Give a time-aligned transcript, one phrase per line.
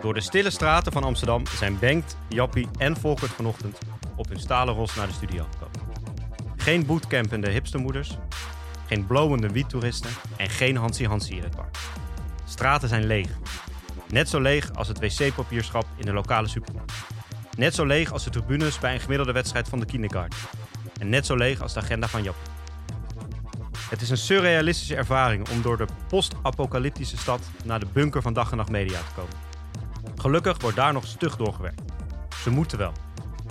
[0.00, 3.78] Door de stille straten van Amsterdam zijn Bengt, Jappie en Volkert vanochtend
[4.16, 5.80] op hun stalen ros naar de studio gekomen.
[6.56, 8.18] Geen bootcampende hipstermoeders,
[8.86, 11.76] geen blowende wiettoeristen en geen Hansi Hansi in het park.
[12.44, 13.28] Straten zijn leeg.
[14.08, 16.92] Net zo leeg als het wc-papierschap in de lokale supermarkt.
[17.56, 20.38] Net zo leeg als de tribunes bij een gemiddelde wedstrijd van de kindergarten.
[21.00, 22.52] En net zo leeg als de agenda van Jappie.
[23.90, 28.50] Het is een surrealistische ervaring om door de post-apocalyptische stad naar de bunker van dag
[28.50, 29.36] en nacht media te komen.
[30.16, 31.80] Gelukkig wordt daar nog stug doorgewerkt.
[32.42, 32.92] Ze moeten wel.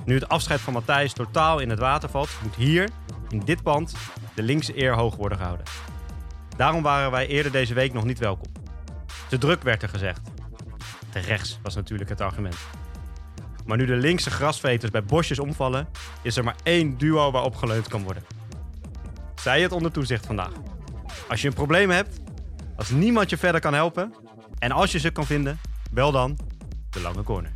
[0.06, 2.90] Nu het afscheid van Matthijs totaal in het water valt, moet hier,
[3.30, 3.96] in dit pand,
[4.36, 5.66] de linkse eer hoog worden gehouden.
[6.58, 8.52] Daarom waren wij eerder deze week nog niet welkom.
[9.30, 10.22] Te druk werd er gezegd.
[11.10, 12.58] Te rechts was natuurlijk het argument.
[13.66, 15.88] Maar nu de linkse grasveters bij bosjes omvallen,
[16.22, 18.24] is er maar één duo waarop geleund kan worden.
[19.42, 20.52] Zij het onder toezicht vandaag.
[21.30, 22.20] Als je een probleem hebt,
[22.76, 24.14] als niemand je verder kan helpen
[24.60, 25.60] en als je ze kan vinden,
[25.92, 26.38] wel dan
[26.90, 27.52] de lange corner.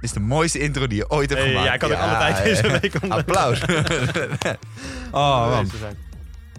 [0.00, 1.66] Dit is de mooiste intro die je ooit hebt Hey, gemaakt.
[1.68, 2.80] ja, ik had ook alle tijd deze ja.
[2.80, 3.60] week om- Applaus.
[5.12, 5.70] oh, man.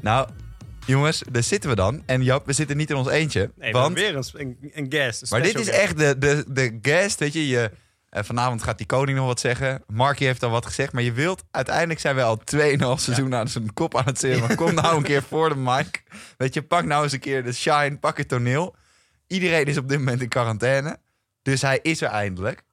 [0.02, 0.30] Nou,
[0.86, 2.04] jongens, daar zitten we dan.
[2.06, 3.52] En Jap, we zitten niet in ons eentje.
[3.56, 5.22] Nee, want, weer een, een, een guest.
[5.22, 5.80] een maar dit is guest.
[5.80, 7.48] echt de, de, de guest, weet je.
[7.48, 7.72] je
[8.14, 9.84] eh, vanavond gaat die koning nog wat zeggen.
[9.88, 10.94] Markie heeft al wat gezegd.
[10.94, 14.48] Maar je wilt, uiteindelijk zijn we al 2,5 seizoen aan zijn kop aan het zitten.
[14.48, 16.04] Maar kom nou een keer voor de mic.
[16.38, 18.76] Weet je, pak nou eens een keer de shine, pak het toneel.
[19.28, 20.98] Iedereen is op dit moment in quarantaine.
[21.42, 22.64] Dus hij is er eindelijk.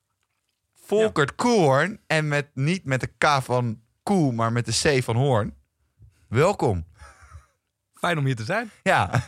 [0.75, 2.01] Volkert Koorn.
[2.07, 5.55] En met, niet met de K van Koe, maar met de C van Hoorn.
[6.29, 6.87] Welkom.
[7.95, 8.71] Fijn om hier te zijn.
[8.83, 9.23] Ja.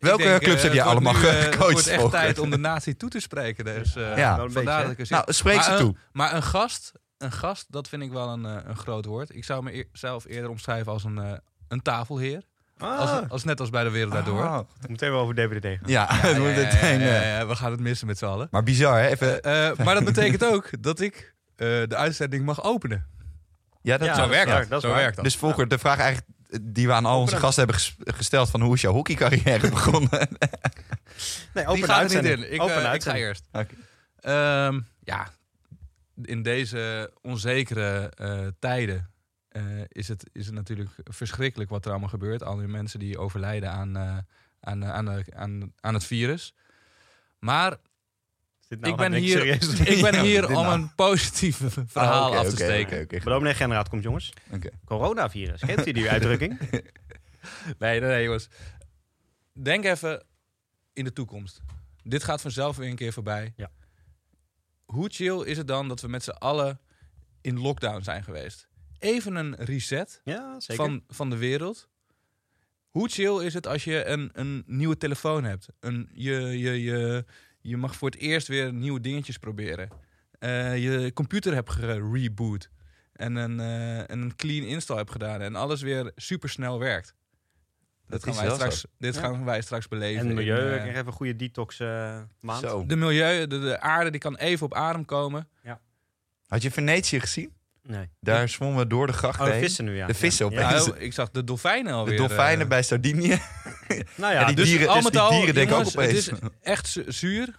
[0.00, 1.52] Welke denk, clubs eh, heb wordt allemaal nu, gecoacht?
[1.54, 3.64] Het wordt echt tijd om de natie toe te spreken.
[3.64, 4.48] Dus, eh, Ja.
[4.48, 5.16] Vandaar dat ik er zit.
[5.16, 5.94] Nou, spreek maar ze een- toe.
[6.12, 9.34] Maar een gast, een gast, dat vind ik wel een, eh, een groot woord.
[9.34, 12.42] Ik zou mezelf eerder omschrijven als een, een tafelheer.
[12.78, 14.42] Als, Ah, als net als bij de wereld daardoor.
[14.80, 15.78] We moeten even over DWD gaan.
[15.84, 18.18] Ja, Ja, het ja, moet ja, meteen, ja, ja, ja, we gaan het missen met
[18.18, 18.48] z'n allen.
[18.50, 19.06] Maar bizar, hè?
[19.08, 23.06] Even, Eh, maar dat betekent ook dat ik eh, de uitzending mag openen.
[23.82, 24.68] ja, dat Ja, Zo dat is werkt waar, dat.
[24.68, 25.00] dat is Zo waar.
[25.02, 25.24] werkt dat.
[25.24, 26.28] Dus Volker, de vraag eigenlijk
[26.62, 30.10] die we aan al onze gasten hebben ges- gesteld van hoe is jouw hockeycarrière begonnen?
[30.10, 30.28] Nee,
[31.54, 32.52] Die open gaat er niet in.
[32.52, 33.44] Ik, Open eh, ik ga eerst.
[33.52, 33.74] Oké.
[34.20, 35.28] Ehm, ja,
[36.22, 39.10] in deze onzekere eh, tijden
[39.48, 42.42] eh, is, het, is het natuurlijk verschrikkelijk wat er allemaal gebeurt.
[42.42, 44.16] Al die mensen die overlijden aan, eh,
[44.60, 46.54] aan, aan, aan, aan het virus.
[47.38, 47.76] Maar
[48.78, 49.46] Nou ik ben hier,
[49.88, 50.72] ik ben hier om nou.
[50.72, 52.92] een positief verhaal Ah, oké, af te steken.
[52.92, 53.18] oké, oké.
[53.24, 54.32] De dominee generaat komt, jongens.
[54.50, 54.70] Oké.
[54.84, 55.60] Coronavirus.
[55.60, 56.58] Kent u die uitdrukking?
[57.78, 58.48] Nee, nee, nee, jongens.
[59.52, 60.24] Denk even
[60.92, 61.60] in de toekomst.
[62.02, 63.52] Dit gaat vanzelf weer een keer voorbij.
[63.56, 63.70] Ja.
[64.84, 66.80] Hoe chill is het dan dat we met z'n allen
[67.40, 68.68] in lockdown zijn geweest?
[68.98, 70.84] Even een reset ja, zeker.
[70.84, 71.88] van, van de wereld.
[72.88, 75.68] Hoe chill is het als je een, een nieuwe telefoon hebt?
[75.80, 77.24] Een, je, je, je,
[77.60, 79.88] je mag voor het eerst weer nieuwe dingetjes proberen.
[80.38, 82.70] Eh, je computer hebt gereboot.
[83.12, 85.40] En een, eh, en een clean install hebt gedaan.
[85.40, 87.14] En alles weer super snel werkt.
[88.06, 88.88] Dat Dat gaan wij straks, zo.
[88.98, 89.20] dit Ja.
[89.20, 90.20] gaan wij straks beleven.
[90.20, 91.78] en het milieu, in, ik eh, krijg even een goede detox
[92.40, 92.60] maand.
[92.60, 92.86] Zo.
[92.86, 95.48] de milieu, de, de aarde, die kan even op adem komen.
[96.46, 97.52] Had je Venetië gezien?
[97.82, 98.08] Nee.
[98.20, 99.62] Daar zwommen we door de grachten Oh, de heen.
[99.62, 100.06] vissen nu, ja.
[100.06, 100.64] De vissen ja.
[100.68, 100.86] opeens.
[100.86, 102.16] Ja, ik zag de dolfijnen De alweer.
[102.16, 103.38] dolfijnen eh, bij Sardinië.
[104.16, 106.26] Nou Ja, die dus dieren, al dus met die al, dieren denken ook opeens.
[106.26, 107.58] Het is echt zu- zuur,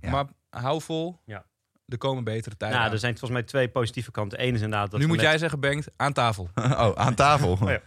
[0.00, 0.10] Ja.
[0.10, 1.20] maar hou vol.
[1.24, 1.44] Ja.
[1.86, 2.94] Er komen betere tijden nou, aan.
[2.94, 4.42] er zijn volgens mij twee positieve kanten.
[4.42, 6.48] Eén is inderdaad dat nu moet met- jij zeggen, Bengt, aan tafel.
[6.54, 7.58] Oh, aan tafel.
[7.70, 7.80] ja.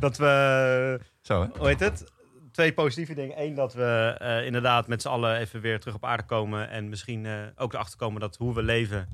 [0.00, 1.48] dat we Zo, hè?
[1.58, 2.04] hoe heet het?
[2.52, 3.40] Twee positieve dingen.
[3.42, 6.70] Eén, dat we eh, inderdaad met z'n allen even weer terug op aarde komen.
[6.70, 9.08] En misschien eh, ook erachter komen dat hoe we leven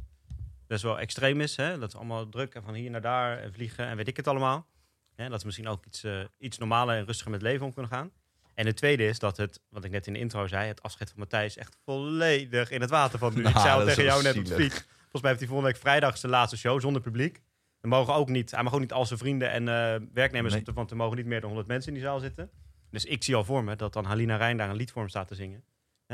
[0.66, 1.56] best wel extreem is.
[1.56, 1.78] Hè?
[1.78, 4.28] Dat is allemaal druk en van hier naar daar en vliegen en weet ik het
[4.28, 4.66] allemaal.
[5.14, 5.28] Hè?
[5.28, 8.10] Dat we misschien ook iets, eh, iets normaler en rustiger met leven om kunnen gaan.
[8.54, 11.10] En het tweede is dat het, wat ik net in de intro zei, het afscheid
[11.10, 13.42] van Matthijs echt volledig in het water valt nu.
[13.42, 14.44] Nou, ik zei al is tegen jou net op.
[14.46, 17.42] Volgens mij heeft hij volgende week vrijdag zijn laatste show zonder publiek.
[17.80, 20.64] Er mogen ook niet, hij mag ook niet al zijn vrienden en eh, werknemers Nee.
[20.74, 22.50] want er mogen niet meer dan 100 mensen in die zaal zitten.
[22.90, 25.10] Dus ik zie al voor me dat dan Halina Rijn daar een lied voor hem
[25.10, 25.64] staat te zingen.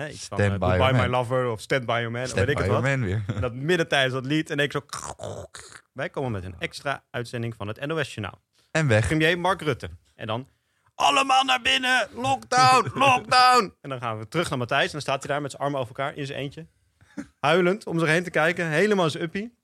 [0.00, 1.08] Hè, iets van Stand eh, by My man.
[1.08, 2.26] Lover of Stand By Your Man.
[2.26, 2.98] Stand weet ik by het your wat.
[2.98, 3.24] man weer.
[3.34, 4.84] En dat midden tijdens dat lied en ik zo...
[5.92, 8.40] Wij komen met een extra uitzending van het NOS Journaal.
[8.70, 9.06] En weg.
[9.06, 9.90] Premier Mark Rutte.
[10.14, 10.48] En dan...
[10.94, 12.08] Allemaal naar binnen!
[12.14, 12.90] Lockdown!
[13.04, 13.74] Lockdown!
[13.80, 14.84] En dan gaan we terug naar Matthijs.
[14.84, 16.66] En dan staat hij daar met zijn armen over elkaar in zijn eentje.
[17.40, 18.68] Huilend om zich heen te kijken.
[18.68, 19.54] Helemaal zijn uppie.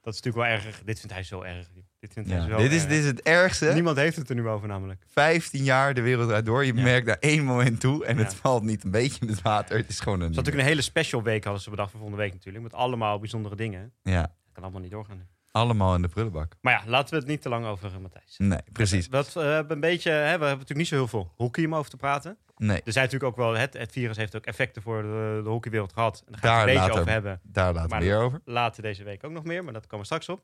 [0.00, 0.82] Dat is natuurlijk wel erg.
[0.84, 1.66] Dit vindt hij zo erg.
[2.00, 2.88] Dit vindt hij Ja, zo dit, is, erg.
[2.90, 3.72] dit is het ergste.
[3.72, 5.02] Niemand heeft het er nu over namelijk.
[5.08, 6.64] 15 jaar de wereld draait door.
[6.64, 6.82] Je Ja.
[6.82, 9.76] merkt daar één moment toe en het valt niet een beetje in het water.
[9.76, 10.30] Het is gewoon een.
[10.30, 12.64] Is natuurlijk een hele special week hadden ze bedacht voor volgende week natuurlijk.
[12.64, 13.92] Met allemaal bijzondere dingen.
[14.02, 14.20] Ja.
[14.22, 15.22] Dat kan allemaal niet doorgaan nu.
[15.50, 16.52] Allemaal in de prullenbak.
[16.60, 18.34] Maar ja, laten we het niet te lang over uh, Matthijs.
[18.38, 19.08] Nee, precies.
[19.08, 21.74] Wat, we hebben een beetje, hè, we hebben natuurlijk niet zo heel veel hockey om
[21.74, 22.36] over te praten.
[22.56, 25.48] Nee, Er zijn natuurlijk ook wel, het, het virus heeft ook effecten voor de, de
[25.48, 26.22] hockeywereld gehad.
[26.26, 27.40] En daar ga ik Daar het een beetje over hebben.
[27.42, 28.40] daar laten we weer over.
[28.44, 30.42] Later deze week ook nog meer, maar dat komen we straks op.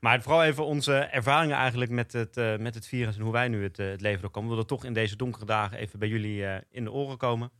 [0.00, 3.48] Maar vooral even onze ervaringen eigenlijk met het, eh, met het virus en hoe wij
[3.48, 4.48] nu het, eh, het leven doorkomen.
[4.50, 7.50] We wilden toch in deze donkere dagen even bij jullie eh, in de oren komen.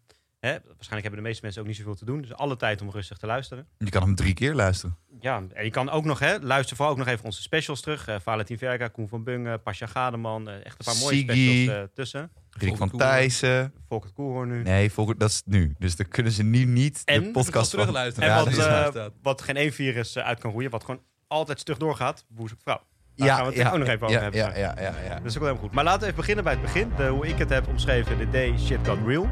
[0.40, 0.50] Hè?
[0.50, 2.20] Waarschijnlijk hebben de meeste mensen ook niet zoveel te doen.
[2.20, 3.66] Dus alle tijd om rustig te luisteren.
[3.78, 4.96] Je kan hem drie keer luisteren.
[5.20, 8.08] Ja, en je kan ook nog, hè, luister vooral ook nog even onze specials terug.
[8.08, 10.48] Eh Valentin Verga, Koen van Bungen, Pasja Gademan.
[10.48, 12.30] echt een paar mooie specials tussen.
[12.50, 12.90] Rick van.
[12.90, 13.72] Thijssen.
[13.88, 14.62] Volkert Koelhoorn nu.
[14.62, 15.74] Nee, Volker, dat is nu.
[15.78, 17.22] Dus dan kunnen ze nu niet En?
[17.22, 17.78] de podcast van...
[17.78, 18.28] terugluisteren.
[18.30, 20.70] En Ja, wat, wat geen één virus uit kan roeien.
[20.70, 22.24] Wat gewoon altijd stug doorgaat.
[22.28, 22.80] Boer zoekt vrouw.
[23.16, 24.40] Daar Ja, gaan we het ja, ook nog even over ja, hebben.
[24.40, 25.14] ja, ja, ja, ja.
[25.14, 25.72] Dat is ook wel helemaal goed.
[25.72, 26.92] Maar laten we even beginnen bij het begin.
[26.96, 28.18] De, hoe ik het heb omschreven.
[28.18, 29.28] The day shit got real.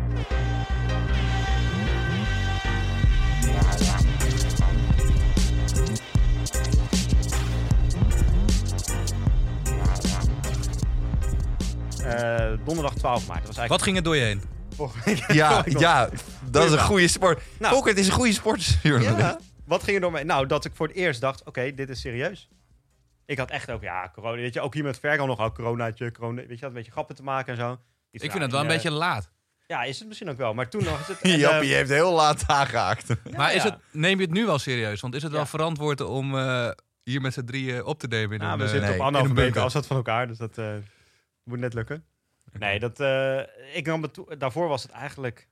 [12.05, 13.47] Eh, donderdag 12 maart.
[13.47, 14.43] Dat was Wat eigenlijk ging er door je heen?
[15.37, 16.08] Ja, ja,
[16.50, 17.43] dat is een goede sport.
[17.58, 17.73] Nou.
[17.73, 19.19] Volker, het is een goede sportjournalist.
[19.19, 19.38] Ja.
[19.66, 20.25] Wat ging er door mij?
[20.25, 22.49] Nou, dat ik voor het eerst dacht, oké, dit is serieus.
[23.26, 24.37] Ik had echt ook, ja, corona.
[24.37, 26.34] Weet je, ook hier met Vergal nog, ook coronaatje, corona.
[26.46, 27.78] Weet je, had een beetje grappen te maken en zo.
[28.11, 29.25] Iets Ik vind het wel een beetje laat.
[29.25, 29.31] eh,
[29.66, 30.55] Ja, is het misschien ook wel.
[30.55, 31.20] Maar toen nog is het...
[31.32, 33.14] en, Jappie eh, heeft heel laat aangehaakt.
[33.37, 33.70] maar is ja.
[33.70, 35.00] het, neem je het nu wel serieus?
[35.00, 35.46] Want is het wel Ja.
[35.46, 36.70] verantwoord om eh,
[37.02, 38.38] hier met z'n drieën op te nemen?
[38.40, 40.58] In een, we zitten nee, op anderhalve een meter afstand van elkaar, dus dat
[41.44, 42.05] moet net lukken.
[42.58, 43.00] Nee, dat,
[43.75, 45.49] ik nam het toe- daarvoor was het eigenlijk...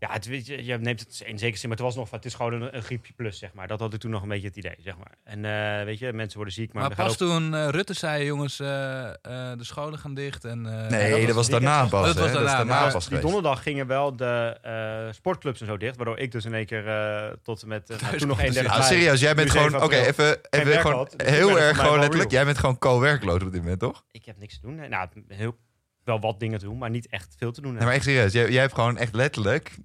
[0.00, 2.16] Ja, het, weet je, je neemt het in zekere zin, maar het was nog van,
[2.18, 3.66] het is gewoon een, een griepje plus, zeg maar.
[3.68, 5.14] Dat had ik toen nog een beetje het idee, zeg maar.
[5.24, 6.94] En eh, weet je, mensen worden ziek, maar...
[6.94, 9.14] Pas ook- toen eh, Rutte zei, jongens, eh, eh,
[9.58, 10.44] de scholen gaan dicht.
[10.44, 12.06] En, eh, Nee, dat was daarna Dat pas.
[12.06, 12.14] was?
[12.16, 15.96] Dat is daarna, pas die donderdag gingen wel de eh, sportclubs en zo dicht.
[15.96, 17.88] Waardoor ik dus in één keer eh, tot en met...
[17.88, 19.70] nou, toen nog kon 31 Ah, serieus, jij bent gewoon...
[19.70, 22.30] 7 Oké, even, even gewoon heel erg gewoon letterlijk.
[22.30, 24.04] Jij bent gewoon co-werkloos op dit moment, toch?
[24.12, 24.88] Ik heb niks te doen.
[24.88, 25.56] Nou, heel,
[26.04, 27.74] wel wat dingen te doen, maar niet echt veel te doen.
[27.74, 28.32] Nee, maar echt serieus.
[28.32, 29.76] Jij, jij hebt gewoon echt letterlijk...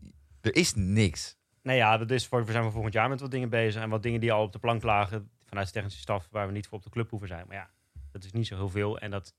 [0.41, 1.38] Er is niks.
[1.62, 3.81] Nee, ja, dat is voor, we zijn voor volgend jaar met wat dingen bezig.
[3.81, 6.27] En wat dingen die al op de plank lagen vanuit de technische staf...
[6.31, 7.45] waar we niet voor op de club hoeven zijn.
[7.47, 7.69] Maar ja,
[8.12, 9.00] dat is niet zo heel veel.
[9.00, 9.33] En dat,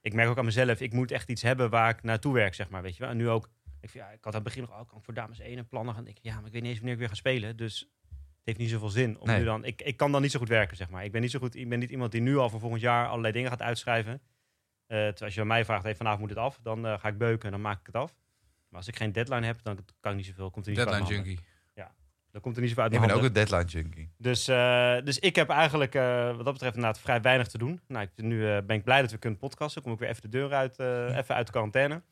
[0.00, 2.68] ik merk ook aan mezelf, ik moet echt iets hebben waar ik naartoe werk, zeg
[2.68, 2.82] maar.
[2.82, 3.10] Weet je wel?
[3.10, 3.48] En nu ook,
[3.80, 5.68] ik, ja, ik had aan het begin nog, oh, kan ik voor dames 1 en
[5.68, 6.06] plannen gaan.
[6.06, 7.56] Ik, ja, maar ik weet niet eens wanneer ik weer ga spelen.
[7.56, 7.78] Dus
[8.10, 9.18] het heeft niet zoveel zin.
[9.18, 9.38] Om Nee.
[9.38, 11.04] nu dan, ik, ik kan dan niet zo goed werken, zeg maar.
[11.04, 13.06] Ik ben niet zo goed, ik ben niet iemand die nu al voor volgend jaar
[13.08, 14.20] allerlei dingen gaat uitschrijven.
[14.92, 17.18] Eh, terwijl als je mij vraagt, hey, vanavond moet het af, dan eh, ga ik
[17.18, 18.14] beuken en dan maak ik het af.
[18.68, 20.50] Maar als ik geen deadline heb, dan kan ik niet zoveel.
[20.50, 21.38] Komt er niet Deadline junkie.
[22.30, 24.12] Dan komt er niet zoveel uit Ik ben ook een deadline junkie.
[24.16, 25.92] Dus, eh, dus ik heb eigenlijk
[26.36, 27.80] wat dat betreft inderdaad vrij weinig te doen.
[27.86, 29.82] Nou, ik, nu ben ik blij dat we kunnen podcasten.
[29.82, 32.02] Kom ik weer even de deur uit, even uit de quarantaine.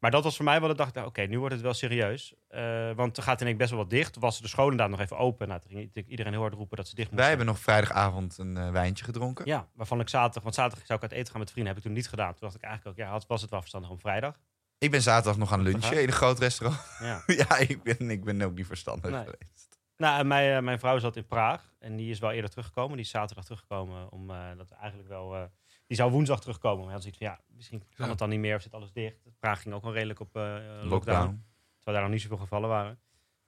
[0.00, 2.34] Maar dat was voor mij wel de dag, dat, oké, nu wordt het wel serieus.
[2.48, 4.16] Eh, want er gaat in één keer best wel wat dicht.
[4.18, 5.48] Was de scholen daar nog even open.
[5.48, 7.18] Nou, toen ging iedereen heel hard roepen dat ze dicht moesten.
[7.18, 9.46] Wij hebben nog vrijdagavond een eh, wijntje gedronken.
[9.46, 11.72] Ja, waarvan ik zaterdag, want zaterdag zou ik uit eten gaan met vrienden.
[11.72, 12.30] Heb ik toen niet gedaan.
[12.30, 14.38] Toen dacht ik eigenlijk ook, ja, had- was het wel verstandig om vrijdag.
[14.78, 16.80] Ik ben zaterdag nog gaan lunchen in een groot restaurant.
[17.00, 17.22] Ja.
[17.48, 19.20] ja, ik ben, ik ben ook niet verstandig Nee.
[19.24, 19.78] geweest.
[19.96, 22.96] Nou, mijn, eh, mijn vrouw zat in Praag en die is wel eerder teruggekomen.
[22.96, 25.50] Die is zaterdag teruggekomen om eh, dat eigenlijk wel.
[25.90, 26.76] Die zou woensdag terugkomen.
[26.76, 28.92] Maar hij had zoiets van ja, misschien kan het dan niet meer of zit alles
[28.92, 29.16] dicht.
[29.38, 31.44] Praag ging ook wel redelijk op eh, lockdown, Lockdown.
[31.76, 33.00] terwijl daar nog niet zoveel gevallen waren.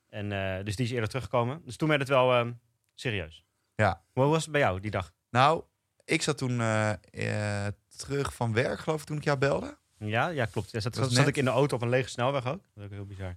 [0.09, 1.63] En eh, dus die is eerder teruggekomen.
[1.65, 2.47] Dus toen werd het wel eh,
[2.95, 3.45] serieus.
[3.75, 4.03] Ja.
[4.13, 5.13] Hoe was het bij jou die dag?
[5.31, 5.63] Nou,
[6.05, 9.79] ik zat toen eh, terug van werk, geloof ik, toen ik jou belde.
[9.99, 10.71] Ja, ja klopt.
[10.71, 12.63] Ja, zat, zat ik in de auto op een lege snelweg ook.
[12.63, 13.37] Dat is ook heel bizar.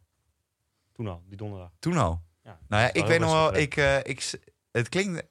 [0.92, 1.72] Toen al, die donderdag.
[1.80, 2.22] Toen al.
[2.44, 4.40] Ja, Nou ja, ik weet nog wel, ik, ik,
[4.72, 5.28] het klinkt,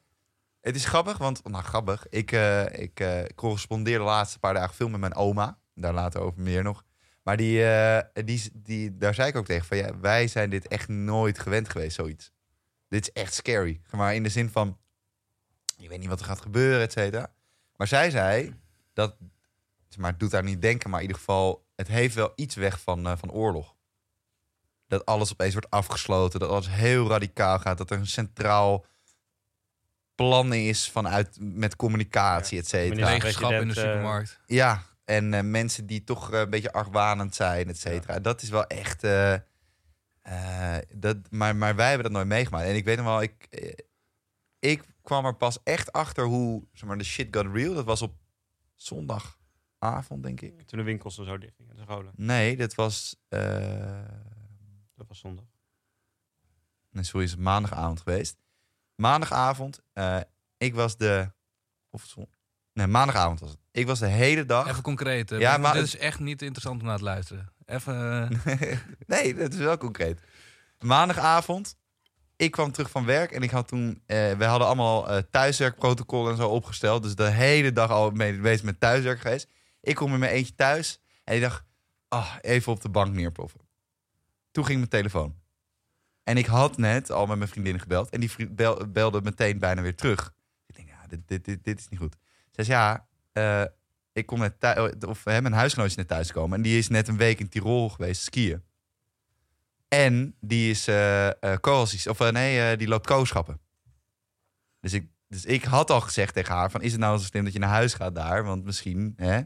[0.65, 4.75] het is grappig, want, nou grappig, ik, eh, ik eh, correspondeer de laatste paar dagen
[4.75, 6.85] veel met mijn oma, daar later over meer nog.
[7.23, 10.69] Maar die, eh, die, die, daar zei ik ook tegen van, ja, wij zijn dit
[10.69, 12.33] echt nooit gewend geweest, zoiets.
[12.89, 13.81] Dit is echt scary.
[13.91, 14.79] Maar in de zin van,
[15.77, 17.33] je weet niet wat er gaat gebeuren, et cetera.
[17.77, 18.55] Maar zij zei,
[18.93, 19.17] dat,
[19.97, 22.81] maar het doet daar niet denken, maar in ieder geval, het heeft wel iets weg
[22.81, 23.75] van, van oorlog
[24.87, 28.85] dat alles opeens wordt afgesloten, dat alles heel radicaal gaat, dat er een centraal
[30.15, 33.11] plan is vanuit met communicatie, et cetera.
[33.11, 33.19] In
[33.69, 34.41] de eh, supermarkt.
[34.47, 38.21] Ja, en eh, mensen die toch eh, een beetje argwanend zijn, et cetera.
[38.21, 39.05] Dat is wel echt.
[39.05, 39.35] eh,
[40.23, 42.67] eh, dat, maar, maar wij hebben dat nooit meegemaakt.
[42.67, 43.49] En ik weet nog wel, ik,
[44.59, 47.75] ik kwam er pas echt achter hoe zeg maar, de shit got real.
[47.75, 48.15] Dat was op
[48.75, 50.63] zondagavond, denk ik.
[50.63, 52.13] Toen de winkels er zo dicht gingen, de scholen.
[52.17, 53.17] Nee, dat was.
[53.29, 54.03] eh,
[54.97, 55.45] Dat was zondag.
[56.91, 58.37] Nee, sorry, is het maandagavond geweest.
[58.97, 60.21] Maandagavond, eh,
[60.57, 61.33] ik was de.
[61.91, 62.15] Of
[62.73, 63.59] Nee, maandagavond was het.
[63.71, 64.69] Ik was de hele dag.
[64.69, 65.31] Even concreet.
[65.31, 65.37] hè.
[65.37, 67.53] Ja, maar dit is echt niet interessant om naar te luisteren.
[67.67, 68.29] Even...
[68.45, 70.21] eh, nee, dat is wel concreet.
[70.79, 71.77] Maandagavond
[72.37, 74.03] ik kwam terug van werk en ik had toen...
[74.07, 77.03] eh we hadden allemaal eh thuiswerkprotocol en zo opgesteld.
[77.03, 79.49] Dus de hele dag al mee bezig met thuiswerk geweest.
[79.81, 81.65] Ik kom in mijn eentje thuis en ik dacht...
[82.09, 83.61] ah, even op de bank neerploffen.
[84.51, 85.43] Toen ging mijn telefoon.
[86.25, 88.11] En ik had net al met mijn vriendin gebeld.
[88.11, 90.35] En die vriend bel- belde meteen bijna weer terug.
[90.67, 92.17] Ik denk, ja, dit, dit, dit, dit is niet goed.
[92.51, 93.71] Ze zei, ja, eh,
[94.13, 94.93] ik kom net thuis...
[95.07, 96.57] Of hè, mijn huisgenoot is net thuiskomen.
[96.57, 98.63] En die is net een week in Tirol geweest skiën.
[99.89, 103.61] En die is eh eh, co-assist- of eh, nee, eh, die loopt kooschappen.
[104.81, 107.45] Dus ik, dus ik had al gezegd tegen haar van, is het nou zo slim
[107.45, 108.45] dat je naar huis gaat daar?
[108.45, 109.41] Want misschien, hè?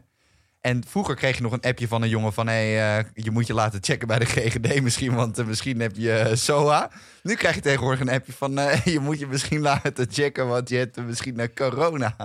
[0.61, 2.47] En vroeger kreeg je nog een appje van een jongen van...
[2.47, 5.95] Hey, eh, je moet je laten checken bij de GGD misschien, want eh, misschien heb
[5.95, 6.91] je eh, SOA.
[7.23, 8.51] Nu krijg je tegenwoordig een appje van...
[8.93, 12.15] je moet je misschien laten checken, want je hebt misschien corona.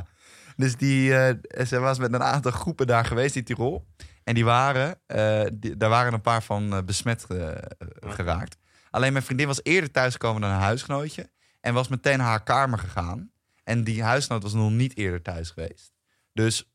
[0.56, 1.08] Dus die,
[1.66, 3.86] ze was met een aantal groepen daar geweest in Tirol.
[4.24, 5.00] En die waren,
[5.76, 7.26] daar waren een paar van besmet
[8.00, 8.56] geraakt.
[8.90, 11.30] Alleen mijn vriendin was eerder thuisgekomen dan een huisgenootje.
[11.60, 13.30] En was meteen naar haar kamer gegaan.
[13.64, 15.92] En die huisgenoot was nog niet eerder thuis geweest.
[16.32, 16.73] Dus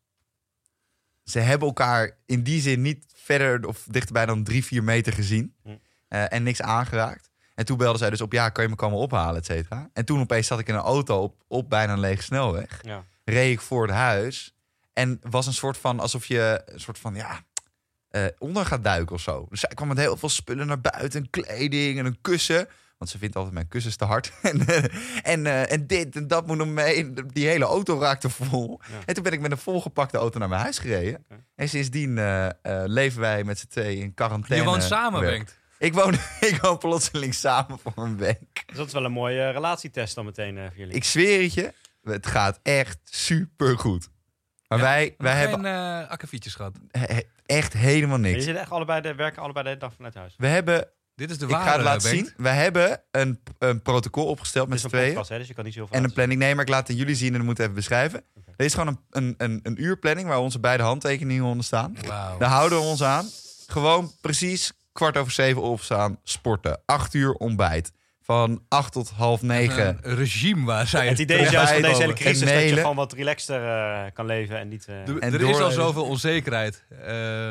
[1.29, 5.55] ze hebben elkaar in die zin niet verder of dichterbij dan drie, vier meter gezien.
[5.63, 5.69] Hm.
[6.07, 7.29] Eh, en niks aangeraakt.
[7.55, 9.89] En toen belde zij dus op, ja, kan je me komen ophalen, et cetera.
[9.93, 12.79] En toen opeens zat ik in een auto op, op bijna een lege snelweg.
[12.81, 13.03] Ja.
[13.23, 14.55] Reed ik voor het huis.
[14.93, 17.43] En was een soort van, alsof je een soort van, ja,
[18.09, 19.45] eh, onder gaat duiken of zo.
[19.49, 21.29] Dus zij kwam met heel veel spullen naar buiten.
[21.29, 22.67] Kleding en een kussen.
[22.99, 24.31] Want ze vindt altijd mijn kussens te hard.
[24.41, 24.83] en, eh,
[25.23, 27.13] en, eh, en dit en dat moet nog mee.
[27.13, 28.81] Die hele auto raakte vol.
[28.89, 28.95] Ja.
[29.05, 31.25] En toen ben ik met een volgepakte auto naar mijn huis gereden.
[31.55, 32.51] En sindsdien eh, eh,
[32.85, 34.63] leven wij met z'n tweeën in quarantaine.
[34.65, 35.33] Je woont samen, werk.
[35.35, 35.57] Bengt.
[35.77, 36.13] Ik woon,
[36.51, 38.63] ik woon plotseling samen voor een week.
[38.65, 40.95] Dus dat is wel een mooie relatietest dan meteen voor jullie.
[40.95, 44.09] Ik zweer het je, het gaat echt super goed.
[44.67, 46.75] Maar Ja, wij, wij hebben geen eh akkefietjes gehad.
[46.91, 48.43] he- echt helemaal En je niks.
[48.43, 50.33] zit echt allebei de, werken allebei de hele dag vanuit huis.
[50.37, 50.87] We hebben,
[51.19, 52.25] Dit is de ik ware, ga het laten Bengt.
[52.27, 52.33] zien.
[52.43, 55.07] We hebben een, een protocol opgesteld Het met z'n tweeën.
[55.07, 56.39] podcast, hè, dus je kan niet zoveel En een planning.
[56.39, 58.23] Nee, maar ik laat het jullie zien en dan moeten we even beschrijven.
[58.55, 61.95] Er is gewoon een, een, een, een uurplanning waar onze beide handtekeningen onder staan.
[62.07, 62.37] Wauw.
[62.37, 63.25] Daar houden we ons aan.
[63.67, 66.81] Gewoon precies kwart over zeven opstaan, sporten.
[66.85, 67.91] Acht uur ontbijt.
[68.21, 69.97] Van acht tot half negen.
[70.01, 71.09] Een regime waar zij zien.
[71.09, 74.25] Het idee is juist van deze hele crisis dat je gewoon wat relaxter eh, kan
[74.25, 74.85] leven en niet...
[74.87, 76.83] eh, De- En er is al zoveel onzekerheid.
[76.89, 77.07] Eh,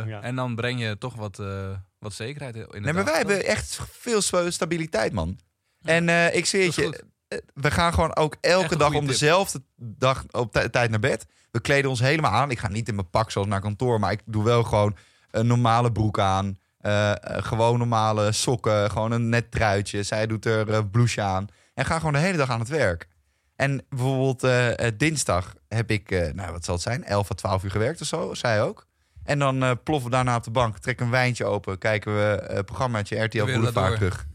[0.07, 0.21] Ja.
[0.23, 1.47] En dan breng je toch wat, eh,
[1.99, 3.05] wat zekerheid in Nee, maar dag.
[3.05, 5.38] wij hebben echt veel sta- stabiliteit, man.
[5.83, 7.02] En eh, ik zweer is je, goed.
[7.28, 9.09] eh, we gaan gewoon ook elke dag om tip.
[9.09, 11.26] dezelfde dag op tij- tijd naar bed.
[11.50, 12.50] We kleden ons helemaal aan.
[12.50, 14.97] Ik ga niet in mijn pak zoals naar kantoor, maar ik doe wel gewoon
[15.31, 16.59] een normale broek aan.
[16.78, 20.02] Eh, gewoon normale sokken, gewoon een net truitje.
[20.02, 21.47] Zij doet er een blouse aan.
[21.75, 23.09] En ga gewoon de hele dag aan het werk.
[23.57, 24.47] En bijvoorbeeld
[24.99, 28.35] dinsdag heb ik, nou wat zal het zijn, 11 à 12 uur gewerkt of zo.
[28.35, 28.87] Zij ook.
[29.29, 32.41] En dan eh, ploffen we daarna op de bank, trekken een wijntje open, kijken we
[32.41, 34.27] eh programmaatje RTL Boulevard terug.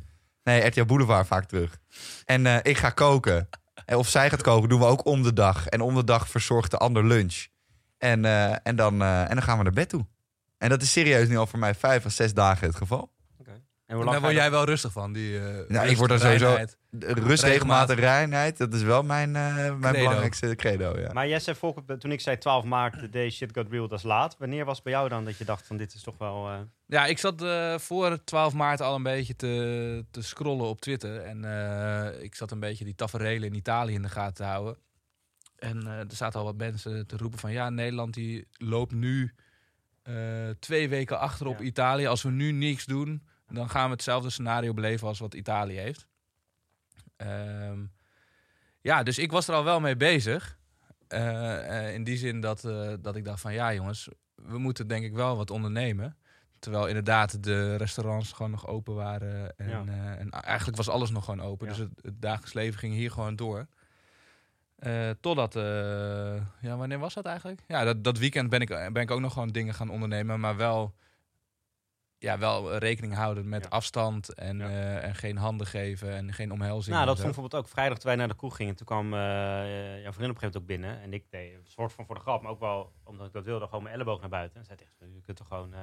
[0.44, 1.78] Nee, RTL Boulevard vaak terug.
[2.26, 3.50] En eh, ik ga koken.
[3.86, 5.68] En of zij gaat koken, doen we ook om de dag.
[5.68, 7.46] En om de dag verzorgt de ander lunch.
[7.98, 8.26] En,
[8.64, 10.08] en, dan, en dan gaan we naar bed toe.
[10.58, 13.13] En dat is serieus nu al voor mij vijf of zes dagen het geval.
[13.86, 15.14] En hoe lang daar word jij wel rustig van.
[15.14, 16.78] Die, eh, ik rust, word er sowieso- reinheid.
[16.90, 19.98] De Rust, regelmatig, reinheid, dat is wel mijn, eh, mijn Credo.
[19.98, 21.00] belangrijkste credo.
[21.00, 21.14] Ja.
[21.14, 24.06] Maar Jesse, Volker, toen ik zei 12 maart, de day shit got real, dat is
[24.06, 24.36] laat.
[24.40, 26.50] Wanneer was bij jou dan dat je dacht van dit is toch wel...
[26.50, 30.82] eh, Ja, ik zat eh, voor 12 maart al een beetje te, te scrollen op
[30.82, 31.22] Twitter.
[31.22, 34.78] En eh, ik zat een beetje die taferelen in Italië in de gaten te houden.
[35.58, 37.52] En eh, er zaten al wat mensen te roepen van...
[37.52, 39.34] ja, Nederland die loopt nu
[40.04, 40.14] eh,
[40.60, 41.66] twee weken achter op Ja.
[41.66, 42.06] Italië.
[42.08, 46.08] Als we nu niks doen, dan gaan we hetzelfde scenario beleven als wat Italië heeft.
[47.16, 47.86] Ehm,
[48.82, 50.58] ja, dus ik was er al wel mee bezig.
[51.08, 53.54] Eh, eh, in die zin dat, eh, dat ik dacht van...
[53.54, 56.18] ja jongens, we moeten denk ik wel wat ondernemen.
[56.60, 59.58] Terwijl inderdaad de restaurants gewoon nog open waren.
[59.58, 60.16] En, Ja.
[60.18, 61.68] en eigenlijk was alles nog gewoon open.
[61.68, 61.74] Ja.
[61.74, 63.68] Dus het, het dagelijks leven ging hier gewoon door.
[65.20, 65.54] Totdat,
[66.62, 67.62] ja, wanneer was dat eigenlijk?
[67.68, 70.40] Ja, dat, dat weekend ben ik, ben ik ook nog gewoon dingen gaan ondernemen.
[70.40, 70.96] Maar wel,
[72.24, 73.70] ja, wel rekening houden met Ja.
[73.70, 74.34] afstand.
[74.34, 74.66] En, Ja.
[74.70, 76.96] eh, en geen handen geven en geen omhelzing.
[76.96, 78.76] Nou, dat vond bijvoorbeeld ook vrijdag toen wij naar de kroeg gingen.
[78.76, 81.02] Toen kwam eh jouw vriendin op een gegeven moment ook binnen.
[81.02, 83.44] En ik deed een soort van voor de grap, maar ook wel omdat ik dat
[83.44, 84.60] wilde, gewoon mijn elleboog naar buiten.
[84.60, 85.74] En zei tegen je kunt toch gewoon...
[85.74, 85.80] eh,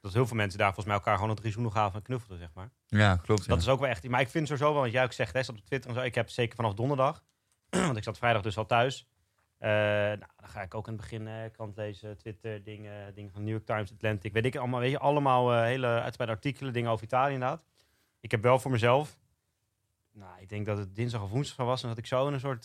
[0.00, 2.48] dat heel veel mensen daar volgens mij elkaar gewoon drie zoenen gaven en knuffelden, zeg
[2.54, 2.70] maar.
[2.86, 3.42] Ja, klopt.
[3.44, 3.48] ja.
[3.48, 4.08] Dat is ook wel echt...
[4.08, 6.02] Maar ik vind sowieso wel, want jij ook zegt, hè, op Twitter en zo.
[6.02, 7.24] Ik heb zeker vanaf donderdag,
[7.70, 9.06] want ik zat vrijdag dus al thuis.
[9.62, 13.30] Eh, nou, dan ga ik ook in het begin eh, krant lezen, Twitter, dingen, dingen
[13.32, 14.32] van New York Times, Atlantic.
[14.32, 17.62] Weet ik allemaal, weet je, allemaal eh, hele uitgebreide artikelen, dingen over Italië inderdaad.
[18.20, 19.18] Ik heb wel voor mezelf,
[20.12, 22.40] nou, ik denk dat het dinsdag of woensdag was, en dat ik zo in een
[22.40, 22.62] soort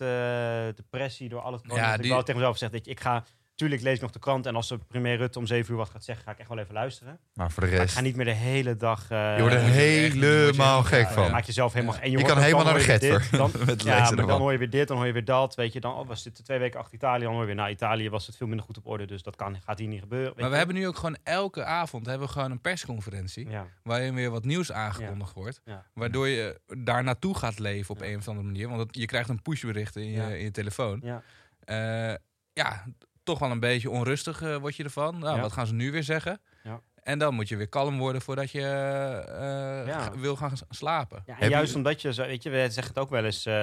[0.77, 3.23] depressie door al het Ja, die- ik wel tegen mezelf gezegd, dat ik ga
[3.57, 4.45] tuurlijk lees ik nog de krant.
[4.45, 6.57] En als de premier Rutte om 7 uur wat gaat zeggen, ga ik echt wel
[6.57, 7.19] even luisteren.
[7.33, 9.09] Maar voor de Maar ik rest, ga niet meer de hele dag...
[9.11, 11.23] eh, je wordt er helemaal je- gek ja, van.
[11.23, 11.29] ja.
[11.31, 11.95] maak jezelf helemaal...
[11.99, 14.39] En Je hoort kan helemaal naar de je get dit, Dan, met ja, maar dan
[14.39, 15.55] hoor je weer dit, dan hoor je weer dat.
[15.55, 17.55] Weet je, dan oh, was dit twee weken achter Italië, dan hoor je weer...
[17.55, 19.99] Nou, Italië was het veel minder goed op orde, dus dat kan, gaat hier niet
[20.01, 20.33] gebeuren.
[20.35, 20.57] Maar we je.
[20.57, 23.49] hebben nu ook gewoon elke avond hebben we gewoon een persconferentie.
[23.49, 25.61] Ja, Waarin weer wat nieuws aangekondigd wordt.
[25.65, 25.85] Ja.
[25.93, 28.07] Waardoor je daar naartoe gaat leven op Ja.
[28.09, 28.67] een of andere manier.
[28.69, 30.27] Want het- je krijgt een pushbericht in je, Ja.
[30.27, 30.99] in je telefoon.
[31.03, 31.21] ja.
[31.63, 32.15] Eh,
[32.53, 32.83] ja,
[33.27, 35.19] toch wel een beetje onrustig eh, word je ervan.
[35.19, 35.41] Nou, Ja.
[35.41, 36.39] Wat gaan ze nu weer zeggen?
[36.63, 36.81] Ja.
[37.03, 40.11] En dan moet je weer kalm worden voordat je eh, Ja.
[40.15, 41.23] wil gaan slapen.
[41.25, 43.45] Ja, en je- juist omdat je, zo, weet je, we zeggen het ook wel eens,
[43.45, 43.53] eh,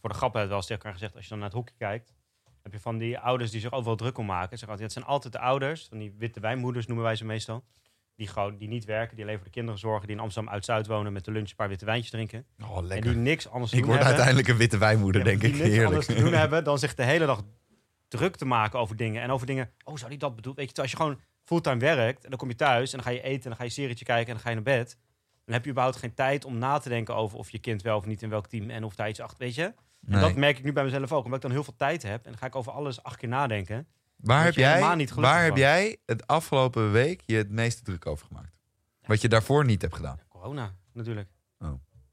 [0.00, 1.48] voor de grap hebben we het wel eens tegen elkaar gezegd, als je dan naar
[1.48, 2.12] het hockey kijkt,
[2.62, 4.58] heb je van die ouders die zich overal druk om maken.
[4.58, 7.64] Zeg altijd, het zijn altijd de ouders, van die witte wijnmoeders noemen wij ze meestal,
[8.16, 10.86] die gewoon die niet werken, die alleen voor de kinderen zorgen, die in Amsterdam uit-Zuid
[10.86, 12.46] wonen met de lunch een paar witte wijntjes drinken.
[12.62, 13.16] Oh, En die lekker.
[13.16, 14.16] niks anders Ik doen word hebben.
[14.16, 15.54] uiteindelijk een witte wijnmoeder, Ja, denk die ik.
[15.56, 15.86] niks Heerlijk.
[15.88, 17.42] anders te doen hebben dan zich de hele dag
[18.08, 19.22] druk te maken over dingen.
[19.22, 20.64] En over dingen, oh, zou die dat bedoelen?
[20.64, 23.12] Weet je, als je gewoon fulltime werkt en dan kom je thuis en dan ga
[23.12, 24.98] je eten en dan ga je een serietje kijken en dan ga je naar bed.
[25.44, 27.96] Dan heb je überhaupt geen tijd om na te denken over of je kind wel
[27.96, 29.74] of niet in welk team en of daar iets achter, weet je?
[30.06, 32.24] En dat merk ik nu bij mezelf ook, omdat ik dan heel veel tijd heb
[32.24, 33.86] en dan ga ik over alles acht keer nadenken.
[34.16, 35.58] Waar, heb jij, niet waar heb van.
[35.58, 38.52] jij het afgelopen week je het meeste druk over gemaakt?
[39.06, 40.18] Wat je daarvoor niet hebt gedaan.
[40.28, 41.28] Corona, natuurlijk.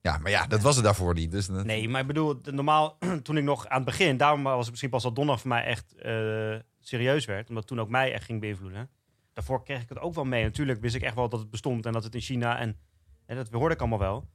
[0.02, 1.32] Ja, maar ja, dat was het daarvoor niet.
[1.32, 4.60] Dus dat- Nee, maar ik bedoel, normaal, toen ik nog aan het begin, daarom was
[4.60, 8.14] het misschien pas al donderdag voor mij echt eh, serieus werd, omdat toen ook mij
[8.14, 8.90] echt ging beïnvloeden.
[9.34, 10.44] Daarvoor kreeg ik het ook wel mee.
[10.44, 12.78] Natuurlijk wist ik echt wel dat het bestond en dat het in China en,
[13.26, 14.30] en dat hoorde ik allemaal wel.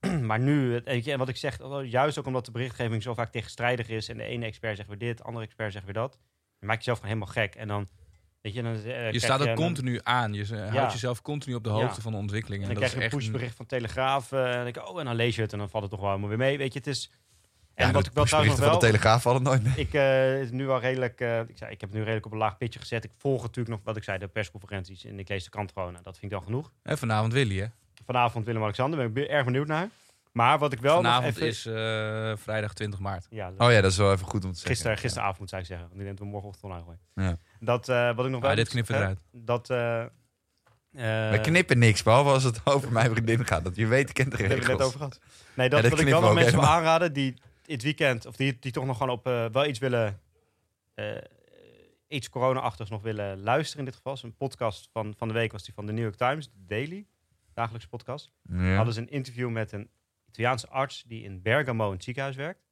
[0.28, 4.08] maar nu, en wat ik zeg, juist ook omdat de berichtgeving zo vaak tegenstrijdig is
[4.08, 6.10] en de ene expert zegt weer dit, de andere expert zegt weer dat,
[6.58, 7.54] dan maak je jezelf gewoon helemaal gek.
[7.54, 7.88] En dan,
[8.46, 10.32] weet je, dan, eh, Je staat ook een- continu aan.
[10.32, 12.00] Je houdt jezelf continu op de hoogte Ja.
[12.02, 12.68] van de ontwikkelingen.
[12.68, 14.32] En dan dat krijg je een pushbericht van Telegraaf.
[14.32, 16.00] en dan denk ik, oh, en dan lees je het en dan valt het toch
[16.00, 16.58] wel helemaal weer mee.
[16.58, 17.10] Weet je, het is...
[17.74, 18.70] En ja, wat ik wel trouwens nog wel...
[18.72, 19.72] van de Telegraaf vallen nooit mee.
[19.76, 21.20] Ik eh, is nu wel redelijk.
[21.20, 23.04] eh, ik, zei, ik heb het nu redelijk op een laag pitje gezet.
[23.04, 25.04] Ik volg natuurlijk nog wat ik zei, de persconferenties.
[25.04, 25.90] En ik lees de krant gewoon.
[25.92, 26.72] Nou, dat vind ik dan genoeg.
[26.82, 27.66] En vanavond Willy, hè?
[28.06, 29.12] Vanavond Willem-Alexander.
[29.12, 29.88] Ben ik erg benieuwd naar.
[30.36, 31.46] Maar wat ik wel nog Vanavond even...
[31.46, 33.26] is eh, vrijdag 20 maart.
[33.30, 34.74] Ja, Oh ja, dat is wel even goed om te zeggen.
[34.74, 35.88] gister, gisteravond zou ik zeggen.
[35.88, 36.98] Want ik denk dat we morgenochtend online.
[37.14, 37.38] Ja.
[37.60, 38.50] Dat, eh, wat ik nog wel...
[38.50, 39.18] Ah, dit moet knippen eruit.
[39.32, 39.70] Dat...
[39.70, 40.04] eh
[40.96, 43.64] eh, We knippen niks, behalve als het over mijn vriendin gaat.
[43.64, 44.94] Dat je weet, kent de Daar hebben we het regels.
[44.94, 45.54] net over gehad.
[45.54, 47.34] Nee, dat, Ja, dat wat ik knippen wel we nog ook mensen wil aanraden die
[47.66, 50.20] het weekend, of die, die toch nog gewoon op eh, wel iets willen,
[50.94, 51.06] eh,
[52.08, 54.18] iets corona-achtigs nog willen luisteren in dit geval.
[54.22, 57.06] Een podcast van, van de week was die van de New York Times, de Daily,
[57.54, 58.32] dagelijkse podcast.
[58.42, 58.74] Ja.
[58.74, 59.90] Hadden ze een interview met een
[60.38, 62.64] Italiaanse arts die in Bergamo in het ziekenhuis werkt.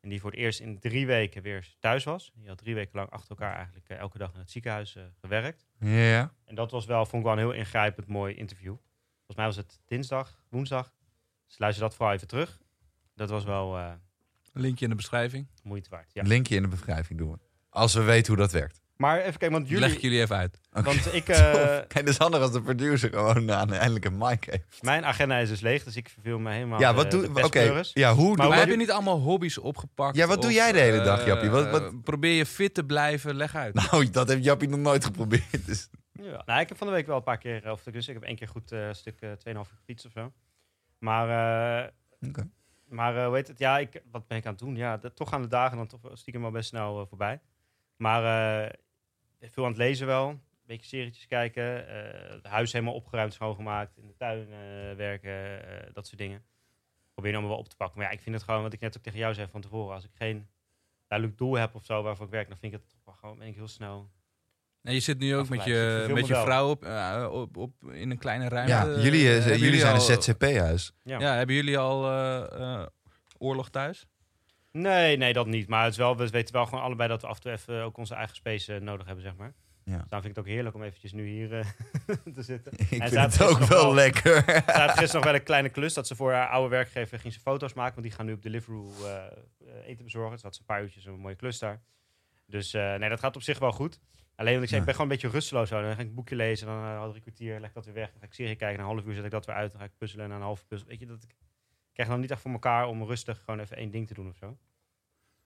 [0.00, 2.32] En die voor het eerst in drie weken weer thuis was.
[2.34, 5.02] Die had drie weken lang achter elkaar eigenlijk eh, elke dag in het ziekenhuis eh,
[5.20, 5.66] gewerkt.
[5.80, 6.32] Ja.
[6.44, 8.76] En dat was wel, vond ik wel een heel ingrijpend mooi interview.
[9.16, 10.94] Volgens mij was het dinsdag, woensdag.
[11.46, 12.60] Dus luister dat vooral even terug.
[13.14, 13.92] Dat was wel eh,
[14.52, 15.46] Linkje in de beschrijving.
[15.62, 16.12] moeite waard.
[16.12, 16.22] Ja.
[16.22, 17.38] Linkje in de beschrijving doen we.
[17.68, 18.80] Als we weten hoe dat werkt.
[18.98, 19.94] Maar even kijken, want Leg jullie...
[19.96, 20.60] ik jullie even uit.
[20.70, 24.44] Want ik, eh, Kijk, dat is handig als de producer gewoon aan eindelijk een mic
[24.44, 24.82] heeft.
[24.82, 27.82] mijn agenda is dus leeg, dus ik verveel me helemaal Ja, wat de doe Oké,
[27.92, 30.16] ja, hoe Maar doe heb je niet allemaal hobby's opgepakt?
[30.16, 31.50] Ja, wat doe jij de hele dag, eh, Jappie?
[31.50, 33.34] Wat- wat- eh, probeer je fit te blijven?
[33.36, 33.74] Leg uit.
[33.74, 35.66] Nou, dat heeft Jappie nog nooit geprobeerd.
[35.66, 35.88] Dus.
[36.12, 36.42] Ja.
[36.46, 38.22] Nou, ik heb van de week wel een paar keer, eh, of dus ik heb
[38.22, 40.32] één keer goed eh, een stuk, eh 2,5 uur gefietst of zo.
[40.98, 41.28] Maar,
[41.82, 42.48] eh, Oké.
[42.88, 43.58] maar eh, hoe heet het?
[43.58, 44.76] Ja, ik, wat ben ik aan het doen?
[44.76, 47.40] Ja, dat, toch gaan de dagen dan toch stiekem wel best snel eh, voorbij.
[47.96, 48.70] Maar eh,
[49.40, 50.28] veel aan het lezen wel.
[50.28, 51.88] Een beetje serietjes kijken.
[51.88, 53.96] eh, het huis helemaal opgeruimd, schoongemaakt.
[53.96, 55.30] In de tuin eh, werken,
[55.68, 56.42] eh, dat soort dingen.
[57.12, 57.98] Probeer allemaal wel op te pakken.
[57.98, 59.94] Maar ja, ik vind het gewoon, wat ik net ook tegen jou zei van tevoren.
[59.94, 60.48] Als ik geen
[61.08, 63.54] duidelijk doel heb of zo waarvoor ik werk, dan vind ik het gewoon ben ik
[63.54, 64.10] heel snel
[64.82, 67.72] En je zit nu ook met je, met me je vrouw op, eh, op, op,
[67.92, 68.72] in een kleine ruimte.
[68.72, 70.92] Ja, jullie, eh, jullie zijn al- een ZZP-huis.
[71.02, 71.18] Ja.
[71.18, 72.86] Ja, hebben jullie al eh, eh,
[73.38, 74.06] oorlog thuis?
[74.72, 75.68] Nee, nee, dat niet.
[75.68, 77.82] Maar het is wel, we weten wel gewoon allebei dat we af en toe even
[77.82, 79.54] ook onze eigen space eh, nodig hebben, zeg maar.
[79.84, 79.94] Ja.
[79.98, 81.66] Dus daarom vind ik het ook heerlijk om eventjes nu hier eh,
[82.34, 82.72] te zitten.
[82.72, 84.42] Ik En vind het ook wel wel- lekker.
[84.44, 87.32] Ze had gisteren nog wel een kleine klus dat ze voor haar oude werkgever ging
[87.32, 87.94] ze foto's maken.
[87.94, 90.32] Want die gaan nu op Deliveroo eh, eh, eten bezorgen.
[90.32, 91.80] Dus had ze een paar uurtjes een mooie klus daar.
[92.46, 94.00] Dus eh, nee, dat gaat op zich wel goed.
[94.34, 94.86] Alleen wat ik zei, Ja.
[94.86, 95.68] ik ben gewoon een beetje rusteloos.
[95.68, 95.82] Zo.
[95.82, 97.94] Dan ga ik een boekje lezen, dan eh, al drie kwartier, leg ik dat weer
[97.94, 98.10] weg.
[98.10, 99.70] Dan ga ik serie kijken, een half uur zet ik dat weer uit.
[99.70, 100.92] Dan ga ik puzzelen en een half uur puzzelen.
[100.98, 101.34] Weet je, dat ik
[101.98, 104.36] krijg dan niet echt voor elkaar om rustig gewoon even één ding te doen of
[104.36, 104.58] zo.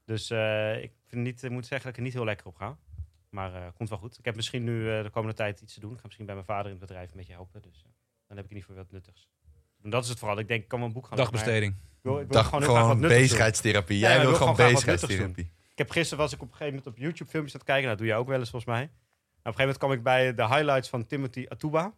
[0.04, 2.56] Dus eh, ik vind niet, ik moet zeggen dat ik er niet heel lekker op
[2.56, 2.76] ga.
[3.28, 4.18] Maar eh komt wel goed.
[4.18, 5.90] Ik heb misschien nu eh, de komende tijd iets te doen.
[5.90, 7.62] Ik ga misschien bij mijn vader in het bedrijf een beetje helpen.
[7.62, 7.82] Dus
[8.26, 9.28] dan heb ik in ieder geval wat nuttigs.
[9.82, 10.38] En dat is het vooral.
[10.38, 11.72] Ik denk, ik kan wel een boek gaan Dagbesteding.
[11.72, 13.98] Ik wil, ik wil Dag, gewoon, gewoon bezigheidstherapie.
[13.98, 15.52] Ja, Jij ik wil wil gewoon gewoon bezigheidstherapie.
[15.70, 17.86] Ik heb gisteren was ik op een gegeven moment op YouTube filmpjes aan het kijken.
[17.86, 18.84] Nou, dat doe jij ook wel eens volgens mij.
[18.84, 18.98] Nou, op
[19.36, 21.94] een gegeven moment kwam ik bij de highlights van Timothy Atuba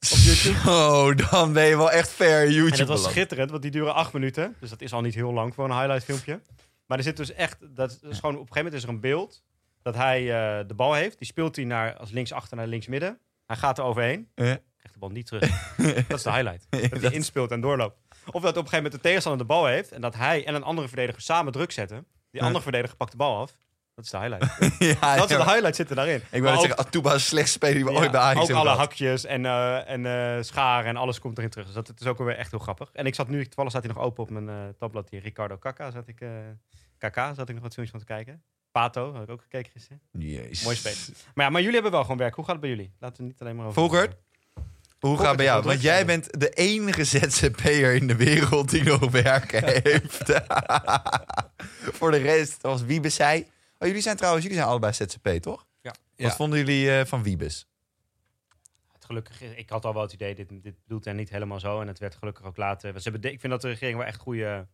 [0.00, 0.58] op YouTube.
[0.70, 3.14] Oh, dan ben je wel echt ver YouTube En dat was beland.
[3.14, 4.56] schitterend, want die duren acht minuten.
[4.60, 6.40] Dus dat is al niet heel lang voor een highlight filmpje.
[6.86, 9.00] Maar er zit dus echt, dat is gewoon, op een gegeven moment is er een
[9.00, 9.42] beeld
[9.82, 11.18] dat hij eh, de bal heeft.
[11.18, 13.18] Die speelt hij naar, als linksachter naar linksmidden.
[13.46, 14.28] Hij gaat er overheen.
[14.34, 15.74] Eh, Krijgt de bal niet terug.
[16.08, 16.66] dat is de highlight.
[16.70, 17.96] Dat hij dat- inspeelt en doorloopt.
[18.26, 19.92] Of dat op een gegeven moment de tegenstander de bal heeft.
[19.92, 22.06] En dat hij en een andere verdediger samen druk zetten.
[22.30, 23.52] Die andere verdediger pakt de bal af.
[23.96, 24.78] Dat is de highlight.
[25.00, 26.22] ja, dat is de highlight zitten daarin.
[26.30, 28.78] Ik ook- zeggen, Atuba is slechtste speler die we ooit bij Ajax ook alle gehad.
[28.78, 30.06] hakjes en, eh, en
[30.36, 31.66] eh, scharen en alles komt erin terug.
[31.66, 32.90] Dus dat het is ook weer echt heel grappig.
[32.92, 35.20] En ik zat nu, toevallig staat hij nog open op mijn eh, tabblad hier.
[35.22, 36.24] Ricardo Kaka zat ik,
[36.98, 38.42] Kaka zat ik nog wat filmpjes van te kijken.
[38.72, 40.00] Pato, had ik ook gekeken gisteren.
[40.10, 40.62] Jezus.
[40.64, 40.98] Mooi speler.
[41.34, 42.34] Maar ja, maar jullie hebben wel gewoon werk.
[42.34, 42.92] Hoe gaat het bij jullie?
[43.00, 43.80] Laten we niet alleen maar over...
[43.80, 44.16] Volkert?
[45.00, 45.62] Hoe gaat het bij jou?
[45.62, 50.32] Want jij bent de enige ZZP'er in de wereld die nog werken heeft.
[51.98, 53.46] Voor de rest, zoals Wiebes zei.
[53.78, 55.66] Oh, jullie zijn trouwens, jullie zijn allebei ZZP, toch?
[55.80, 55.90] Ja.
[55.90, 55.98] Wat
[56.30, 56.30] Ja.
[56.36, 57.66] vonden jullie eh, van Wiebes?
[58.92, 61.80] Het gelukkig, ik had al wel het idee, dit, dit doet hij niet helemaal zo.
[61.80, 63.00] En het werd gelukkig ook later.
[63.00, 64.66] Ze hebben, ik vind dat de regering wel echt goede...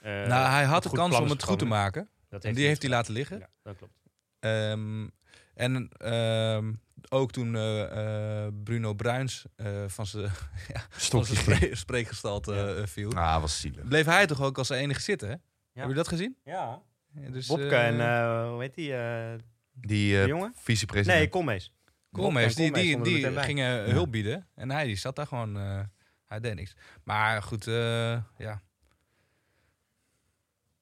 [0.00, 2.08] eh, nou, hij had de kans om het goed te maken.
[2.28, 3.38] Dat En die heeft hij laten liggen.
[3.38, 3.92] Ja, dat klopt.
[4.40, 5.08] Ehm,
[5.54, 6.72] en ehm,
[7.08, 12.74] ook toen eh, Bruno Bruins eh, van zijn van Stokje zijn spre- spreekgestalte Ja.
[12.74, 13.88] eh, viel, Ah, was zielig.
[13.88, 15.28] bleef hij toch ook als enige zitten.
[15.28, 15.34] Hè?
[15.80, 16.36] Heb je dat gezien?
[16.44, 16.82] Ja.
[17.30, 18.96] Dus, Bobke eh, en, eh, hoe heet die?
[18.96, 19.32] eh,
[19.72, 20.52] Die jongen?
[20.56, 21.18] vicepresident.
[21.18, 21.72] Nee, Koolmees.
[22.12, 23.44] Koolmees, die, die, die bij.
[23.44, 24.46] gingen hulp bieden.
[24.54, 25.56] En hij die zat daar gewoon...
[25.58, 25.80] eh,
[26.26, 26.76] hij deed niks.
[27.04, 28.62] Maar goed, eh, ja.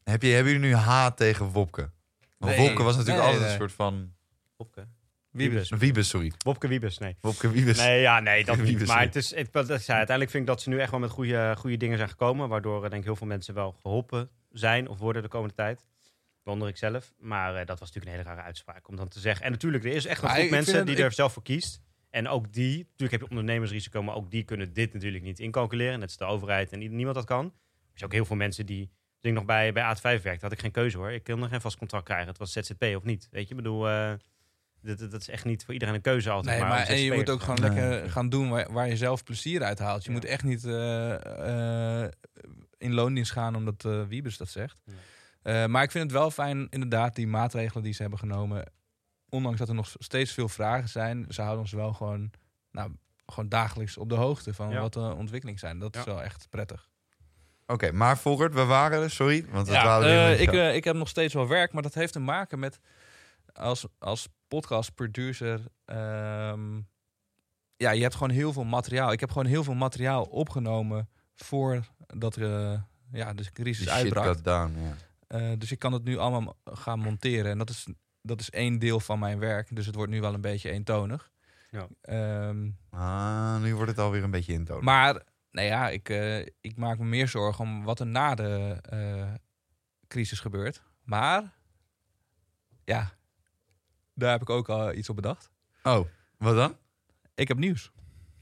[0.05, 1.91] Heb je, hebben jullie nu haat tegen Wopke?
[2.39, 2.67] Want Nee.
[2.67, 3.53] Wopke was natuurlijk Nee, altijd nee.
[3.53, 4.13] een soort van...
[4.57, 4.87] Bobke.
[5.31, 5.71] Wiebes.
[5.71, 6.33] Wiebes, sorry.
[6.45, 7.17] Bobke Wiebes, nee.
[7.21, 7.79] Wopke Wiebes.
[7.79, 8.87] Nee, ja, nee, dat niet.
[8.87, 11.55] Maar het is, het, zei, uiteindelijk vind ik dat ze nu echt wel met goede,
[11.59, 12.49] goede dingen zijn gekomen.
[12.49, 15.85] Waardoor denk ik heel veel mensen wel geholpen zijn of worden de komende tijd.
[16.43, 17.13] Waaronder ik zelf.
[17.19, 19.45] Maar eh, dat was natuurlijk een hele rare uitspraak om dan te zeggen.
[19.45, 21.81] En natuurlijk, er is echt een groep mensen die er zelf voor kiest.
[22.11, 25.99] En ook die, natuurlijk heb je ondernemersrisico, maar ook die kunnen dit natuurlijk niet incalculeren.
[25.99, 27.45] Net als de overheid en niemand dat kan.
[27.45, 27.53] Er
[27.99, 30.61] zijn ook heel veel mensen die, toen ik nog bij, bij A5 werkte, had ik
[30.61, 31.11] geen keuze hoor.
[31.13, 32.29] Ik kon nog geen vast contract krijgen.
[32.29, 33.29] Het was ZZP of niet.
[33.31, 34.13] Weet je, ik bedoel, eh,
[34.83, 36.59] dat, dat is echt niet voor iedereen een keuze altijd.
[36.61, 39.25] Nee, maar, en je moet ook gewoon Nee, lekker gaan doen waar, waar je zelf
[39.25, 40.03] plezier uit haalt.
[40.05, 40.15] Je Ja.
[40.17, 42.11] moet echt niet eh, eh,
[42.79, 44.81] in loondienst gaan omdat eh Wiebes dat zegt.
[44.85, 44.93] Ja.
[45.43, 48.73] Eh, maar ik vind het wel fijn, inderdaad, die maatregelen die ze hebben genomen.
[49.29, 52.31] Ondanks dat er nog steeds veel vragen zijn, ze houden ons wel gewoon,
[52.71, 52.93] nou,
[53.27, 54.81] gewoon dagelijks op de hoogte van Ja.
[54.81, 55.79] wat de ontwikkelingen zijn.
[55.79, 56.91] Dat is wel echt prettig.
[57.67, 59.47] Oké, maar Volkert, we waren er, sorry.
[59.51, 62.13] Want we Ja, eh, ik, eh, ik heb nog steeds wel werk, maar dat heeft
[62.13, 62.79] te maken met
[63.53, 65.61] als, als podcast producer.
[65.85, 66.81] ehm,
[67.77, 69.13] ja, je hebt gewoon heel veel materiaal.
[69.13, 72.81] Ik heb gewoon heel veel materiaal opgenomen voordat er, eh,
[73.13, 74.25] ja, de crisis uitbrak.
[74.25, 74.95] got down, ja.
[75.33, 77.51] Eh, dus ik kan het nu allemaal gaan monteren.
[77.51, 77.87] En dat is,
[78.23, 79.77] dat is één deel van mijn werk.
[79.77, 81.31] Dus het wordt nu wel een beetje eentonig.
[81.71, 81.87] Ja.
[82.01, 84.85] Ehm, Ah, nu wordt het alweer een beetje intoon.
[84.85, 88.79] maar nou ja, ik, eh, ik maak me meer zorgen om wat er na de
[88.83, 89.33] eh,
[90.09, 90.83] crisis gebeurt.
[91.03, 91.53] Maar
[92.85, 93.13] ja,
[94.15, 95.51] daar heb ik ook al iets op bedacht.
[95.83, 96.07] Oh,
[96.39, 96.77] wat dan?
[97.35, 97.93] Ik heb nieuws.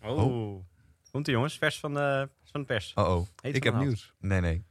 [0.03, 0.65] Oh.
[1.11, 2.93] Komt ie jongens, vers van de, van de pers.
[2.95, 3.27] Oh, oh.
[3.41, 4.15] Ik heb nieuws.
[4.19, 4.65] Nee, nee.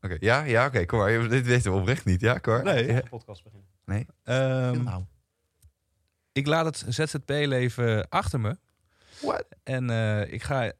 [0.00, 1.28] Oké, ja, ja, oké, kom maar.
[1.28, 2.62] Dit weten we oprecht niet, ja, Cor?
[2.62, 2.86] Nee.
[2.92, 3.00] Ja.
[3.10, 4.06] podcast beginnen.
[4.24, 5.04] Ehm, Nou.
[6.32, 8.56] ik laat het ZZP-leven achter me.
[9.20, 9.44] What?
[9.64, 10.72] En eh, ik ga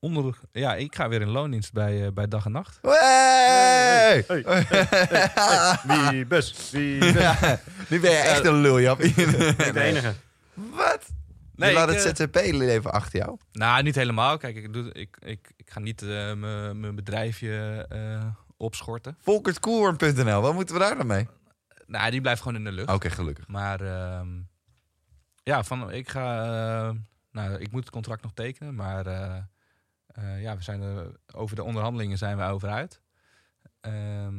[0.00, 2.78] onder, ja, ik ga weer in loondienst bij, eh, bij dag en nacht.
[2.82, 4.24] Hey!
[4.26, 6.70] Hey, hey, Wie bus?
[6.70, 7.12] Wie bus?
[7.12, 9.00] Ja, nu ben je echt een lul, Jap.
[9.02, 9.14] Ik
[9.56, 10.14] ben de enige.
[10.54, 11.06] Wat?
[11.54, 13.36] Nee, je laat ik, het eh, ZZP-leven achter jou?
[13.52, 14.36] Nou, niet helemaal.
[14.36, 18.24] Kijk, ik, doe, ik, ik, ik ga niet eh, mijn mijn bedrijfje eh,
[18.56, 19.16] opschorten.
[19.20, 21.28] Volkertkoorn.nl, wat moeten we daar dan mee?
[21.86, 22.92] Nou, die blijft gewoon in de lucht.
[22.92, 23.46] Oké, gelukkig.
[23.48, 24.28] Maar ehm,
[25.42, 26.42] ja, van, ik ga.
[26.88, 26.94] eh,
[27.32, 29.36] nou, ik moet het contract nog tekenen, maar eh,
[30.06, 33.00] eh, ja, we zijn er, over de onderhandelingen zijn we over uit.
[33.80, 34.34] Ehm,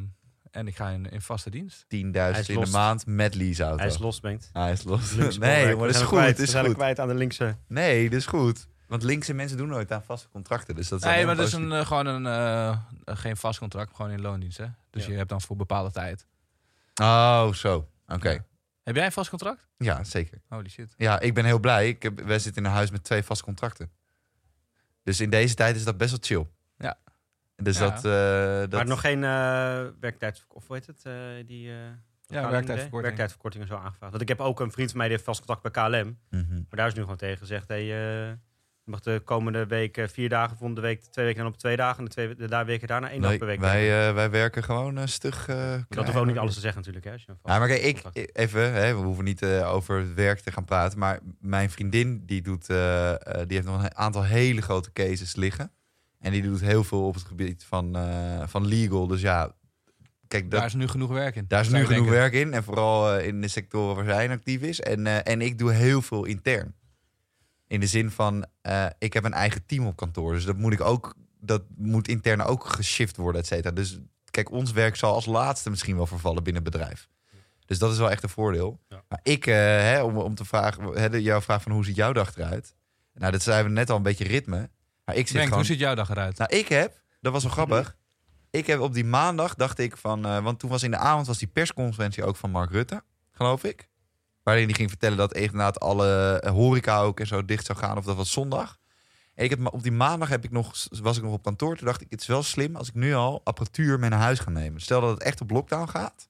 [0.52, 1.84] en ik ga in, in vaste dienst.
[1.84, 3.78] 10.000 Hij is in de maand met leaseauto.
[3.78, 4.50] Hij is los, Bengt.
[4.54, 5.16] Hij is los.
[5.38, 6.20] Nee, We dat is goed.
[6.20, 6.74] is We zijn goed.
[6.76, 7.56] kwijt aan de linkse.
[7.68, 8.68] Nee, dat is goed.
[8.88, 10.76] Want linkse mensen doen nooit aan vaste contracten.
[10.76, 13.96] Dus dat is Nee, maar het is een, eh, gewoon een, eh, geen vast contract,
[13.96, 14.58] gewoon in loondienst.
[14.58, 14.66] Hè?
[14.90, 15.12] Dus Ja.
[15.12, 16.26] je hebt dan voor bepaalde tijd.
[17.02, 17.90] Oh, zo.
[18.08, 18.30] Oké.
[18.30, 18.46] Ja.
[18.84, 19.68] Heb jij een vast contract?
[19.78, 20.42] Ja, zeker.
[20.48, 20.94] Holy shit.
[20.98, 21.88] Ja, ik ben heel blij.
[21.88, 23.92] Ik heb, wij zitten in een huis met twee vaste contracten.
[25.04, 26.48] Dus in deze tijd is dat best wel chill.
[26.78, 26.98] Ja.
[27.56, 27.84] Dus Ja.
[27.90, 27.96] dat...
[28.06, 31.02] eh, dat Maar nog geen eh werktijd, of hoe heet het?
[31.06, 31.14] eh,
[31.46, 31.76] die, eh,
[32.30, 33.02] Ja, werktijdverkorting.
[33.02, 34.12] werktijdverkorting en zo aangevraagd.
[34.12, 36.20] Want ik heb ook een vriend van mij die heeft vast contact bij KLM.
[36.30, 36.54] Mhm.
[36.54, 37.84] Maar daar is nu gewoon tegen gezegd: hey,
[38.30, 38.34] eh,
[38.88, 41.98] mag de komende week eh, vier dagen, volgende week twee weken dan op twee dagen.
[41.98, 43.60] En de, twee, de daar weken daarna één dag per week.
[43.60, 45.48] wij, eh, wij werken gewoon een stug.
[45.48, 47.06] eh, dat hoeft ook niet alles te zeggen natuurlijk.
[47.06, 50.52] Hè, Ja, maar kijk, ik, even, hè, we hoeven niet eh, over het werk te
[50.52, 51.00] gaan praten.
[51.00, 55.36] Maar mijn vriendin, die, doet, eh, eh, die heeft nog een aantal hele grote cases
[55.36, 55.72] liggen.
[56.20, 59.08] En die doet heel veel op het gebied van, eh, van legal.
[59.08, 59.52] Dus ja,
[60.28, 61.46] kijk, dat, Daar is nu genoeg werk in.
[61.48, 62.12] Daar is nu genoeg denken.
[62.12, 62.54] werk in.
[62.54, 64.80] En vooral eh, in de sectoren waar zij actief is.
[64.82, 66.76] En, eh, en ik doe heel veel intern.
[67.68, 70.34] In de zin van, eh, ik heb een eigen team op kantoor.
[70.34, 73.72] Dus dat moet ik ook, dat moet intern ook geshift worden, et cetera.
[73.76, 74.00] Dus
[74.32, 77.08] kijk, ons werk zal als laatste misschien wel vervallen binnen het bedrijf.
[77.66, 78.80] Dus dat is wel echt een voordeel.
[78.90, 79.04] Ja.
[79.10, 81.96] Maar ik, eh, hè, om, om te vragen, hè, de- jouw vraag van hoe ziet
[81.96, 82.76] jouw dag eruit?
[83.14, 84.70] Nou, dat zijn we net al een beetje ritme.
[85.06, 85.54] Maar ik zit gewoon...
[85.58, 86.38] hoe ziet jouw dag eruit?
[86.38, 87.96] Nou, ik heb, dat was wel grappig.
[88.50, 91.28] Ik heb op die maandag, dacht ik van, eh, want toen was in de avond
[91.28, 93.90] was die persconferentie ook van Mark Rutte, geloof ik.
[94.48, 97.98] Waarin hij ging vertellen dat inderdaad alle eh, horeca ook en zo dicht zou gaan,
[97.98, 98.78] of dat was zondag.
[99.34, 101.76] En ik heb, op die maandag heb ik nog, was ik nog op kantoor.
[101.76, 104.40] Toen dacht ik, het is wel slim als ik nu al apparatuur mee naar huis
[104.40, 104.82] ga nemen.
[104.82, 106.28] Stel dat het echt op lockdown gaat.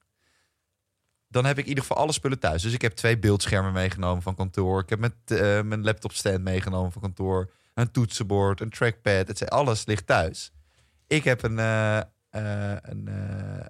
[1.28, 2.62] Dan heb ik in ieder geval alle spullen thuis.
[2.62, 4.80] Dus ik heb twee beeldschermen meegenomen van kantoor.
[4.80, 7.50] Ik heb mijn, eh, mijn laptop stand meegenomen van kantoor.
[7.74, 9.28] Een toetsenbord, een trackpad.
[9.28, 10.52] Het, alles ligt thuis.
[11.06, 13.66] Ik heb een, eh, eh, een eh,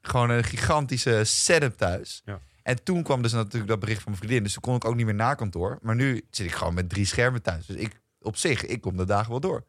[0.00, 2.22] gewoon een gigantische setup thuis.
[2.24, 2.40] Ja.
[2.62, 4.42] En toen kwam dus natuurlijk dat bericht van mijn vriendin.
[4.42, 5.78] Dus toen kon ik ook niet meer naar kantoor.
[5.82, 7.66] Maar nu zit ik gewoon met drie schermen thuis.
[7.66, 9.64] Dus ik, op zich, ik kom de dagen wel door.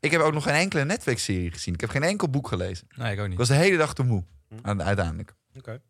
[0.00, 1.74] Ik heb ook nog geen enkele Netflix-serie gezien.
[1.74, 2.86] Ik heb geen enkel boek gelezen.
[2.96, 3.38] Nee, ik ook Ik niet.
[3.38, 4.24] was de hele dag te moe.
[4.62, 4.80] Hm.
[4.80, 5.34] Uiteindelijk.
[5.56, 5.80] Oké.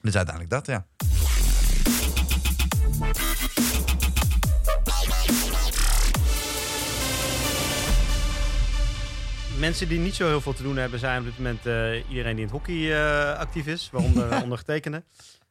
[0.00, 0.86] Dus uiteindelijk dat, ja.
[9.58, 12.36] Mensen die niet zo heel veel te doen hebben, zijn op dit moment eh, iedereen
[12.36, 15.02] die in het hockey eh, actief is, waaronder ondergetekende.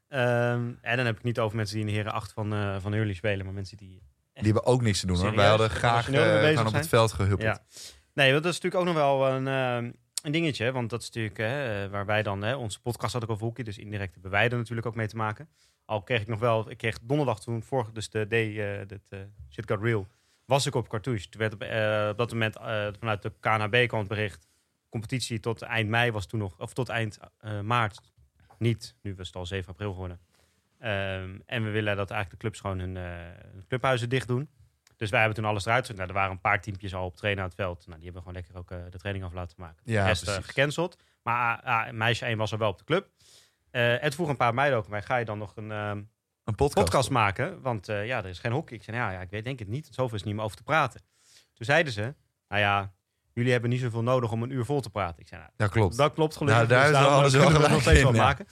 [0.09, 2.75] Ehm, en dan heb ik niet over mensen die in de heren 8 van, eh
[2.79, 4.01] van Hurley spelen, maar mensen die
[4.33, 5.25] Die hebben ook niks te doen hoor.
[5.25, 5.49] Wij Serieus?
[5.49, 7.41] hadden graag bezig gewoon op het veld gehuppeld.
[7.41, 7.59] Ja.
[8.13, 9.91] Nee, dat is natuurlijk ook nog wel een, eh,
[10.23, 10.71] een dingetje.
[10.71, 13.63] Want dat is natuurlijk hè, waar wij dan, hè, onze podcast had ik over hockey,
[13.63, 15.49] dus indirect hebben wij er natuurlijk ook mee te maken.
[15.85, 19.01] Al kreeg ik nog wel, ik kreeg donderdag toen, vorige, dus de day, dat
[19.51, 20.07] shit got real,
[20.45, 21.29] was ik op Cartouche.
[21.29, 21.61] Toen werd op,
[22.11, 22.55] op dat moment
[22.99, 24.47] vanuit de KNHB kwam het bericht,
[24.89, 27.19] competitie tot eind mei was toen nog, of tot eind
[27.63, 28.08] maart
[28.59, 28.95] niet.
[29.01, 30.19] Nu was het al 7 april geworden.
[30.79, 33.03] Ehm, en we willen dat eigenlijk de clubs gewoon hun, eh,
[33.51, 34.49] hun clubhuizen dicht doen.
[34.97, 35.95] Dus wij hebben toen alles eruit.
[35.95, 37.85] Nou, er waren een paar teampjes al op trainen aan het veld.
[37.85, 39.81] Nou, die hebben gewoon lekker ook eh, de training af laten maken.
[39.85, 40.97] Ja, de rest eh, gecanceld.
[41.23, 43.07] Maar ah, ah, meisje 1 was er wel op de club.
[44.01, 45.97] Toen vroeg een paar meiden ook mij, ga je dan nog een ehm,
[46.43, 46.85] Een podcast.
[46.85, 47.61] podcast maken?
[47.61, 48.77] Want ja, er is geen hockey.
[48.77, 49.87] Ik zei, nou, ja, ik weet denk het niet.
[49.91, 51.01] Zoveel is niet meer over te praten.
[51.53, 52.13] Toen zeiden ze,
[52.47, 52.91] nou ja,
[53.39, 55.21] jullie hebben niet zoveel nodig om een uur vol te praten.
[55.21, 55.97] Ik zei, nou, Ja, klopt.
[55.97, 56.67] dat klopt gelukkig.
[56.67, 58.47] Nou, daar Dus is kunnen wel we nog steeds wel maken.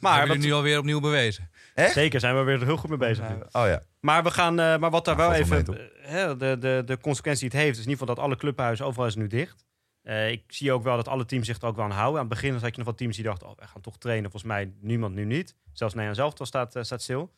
[0.00, 1.50] Maar jullie nu alweer opnieuw bewezen.
[1.74, 3.28] zeker zijn we weer heel goed mee bezig.
[3.28, 3.34] nu.
[3.34, 3.82] Oh ja.
[4.00, 6.98] Maar we gaan, eh, maar wat daar Nou, wel even, eh, hè, de, de, de
[7.00, 9.64] consequentie die het heeft, is in ieder geval dat alle clubhuizen overal is nu dicht.
[10.02, 12.20] Eh, ik zie ook wel dat alle teams zich er ook wel aan houden.
[12.20, 14.30] Aan het begin had je nog wat teams die dachten, oh, we gaan toch trainen.
[14.30, 15.54] Volgens mij niemand nu niet.
[15.72, 17.32] Zelfs Nederland zelf staat, staat stil.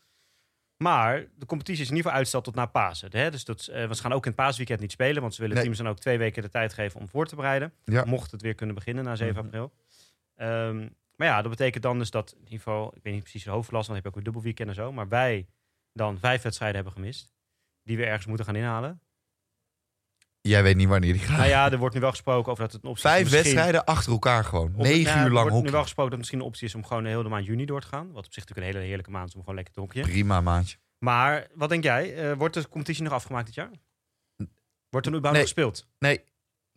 [0.82, 3.08] Maar de competitie is in ieder geval uitgesteld tot na Pasen.
[3.12, 3.30] Hè?
[3.30, 5.64] Dus dat, eh, we gaan ook in het paasweekend niet spelen, want ze willen Nee.
[5.64, 7.72] teams dan ook twee weken de tijd geven om voor te bereiden.
[7.84, 8.04] Ja.
[8.04, 9.44] Mocht het weer kunnen beginnen na 7 Mhm.
[9.44, 9.72] april.
[10.36, 10.78] Ehm,
[11.16, 13.50] maar ja, dat betekent dan dus dat in ieder geval, ik weet niet precies de
[13.50, 14.92] hoofdlast, want dan heb je ook weer dubbel weekend en zo.
[14.92, 15.46] Maar wij
[15.92, 17.32] dan vijf wedstrijden hebben gemist.
[17.84, 19.00] Die we ergens moeten gaan inhalen.
[20.42, 21.36] Jij weet niet wanneer die gaat.
[21.36, 23.10] nou ja, er wordt nu wel gesproken over dat het een optie is.
[23.16, 24.74] Vijf wedstrijden achter elkaar gewoon.
[24.76, 26.66] of- Negen nou, uur Er lang wordt nu wel gesproken dat het misschien een optie
[26.66, 28.12] is om gewoon de hele maand juni door te gaan.
[28.12, 30.08] Wat op zich natuurlijk een hele heerlijke maand is om gewoon lekker te hockeyen.
[30.08, 30.76] Prima, maandje.
[30.98, 32.14] Maar wat denk jij?
[32.30, 33.70] Eh, wordt de competitie nog afgemaakt dit jaar?
[34.90, 35.42] Wordt er nu überhaupt Nee.
[35.42, 35.86] gespeeld?
[35.98, 36.18] Nee.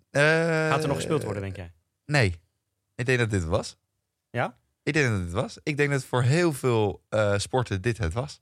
[0.09, 0.21] Eh,
[0.69, 1.71] Gaat er nog gespeeld worden, denk jij?
[2.05, 2.41] Nee.
[2.95, 3.77] Ik denk dat dit was.
[4.29, 4.57] Ja?
[4.83, 5.57] Ik denk dat het was.
[5.63, 8.41] Ik denk dat voor heel veel eh, sporten dit het was.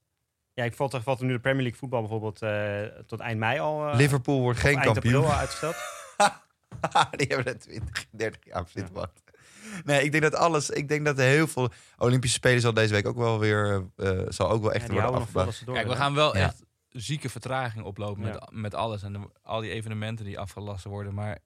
[0.54, 3.40] Ja, ik valt er, valt er nu de Premier League voetbal bijvoorbeeld eh, tot eind
[3.40, 3.88] mei al.
[3.90, 5.14] eh, Liverpool wordt geen eind kampioen.
[5.16, 5.76] april al uitgesteld.
[7.18, 9.24] Die hebben er 20, 30 jaar op wachten.
[9.84, 10.70] Nee, ik denk dat alles.
[10.70, 13.86] Ik denk dat er heel veel Olympische Spelen zal deze week ook wel weer.
[13.96, 15.66] eh, zal ook wel echt Ja, worden afgeblazen.
[15.74, 16.44] Kijk, we gaan wel Ja.
[16.44, 18.30] echt zieke vertraging oplopen Ja.
[18.32, 19.04] met, met alles.
[19.04, 21.14] En de- al die evenementen die afgelast worden.
[21.14, 21.38] Maar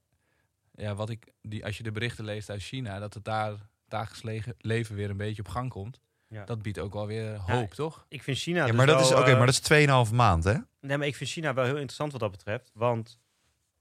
[0.72, 3.54] ja, wat ik, die, als je de berichten leest uit China, dat het daar
[3.88, 6.00] dagelijks le- leven weer een beetje op gang komt.
[6.36, 6.46] Ja.
[6.46, 8.06] Dat biedt ook wel weer hoop, toch?
[8.10, 8.60] Ik vind China.
[8.60, 9.62] Ja, dus maar dat is wel, oké, eh, maar dat is
[10.10, 10.54] 2,5 maand, hè?
[10.82, 12.72] Nee, maar ik vind China wel heel interessant wat dat betreft.
[12.74, 13.20] Want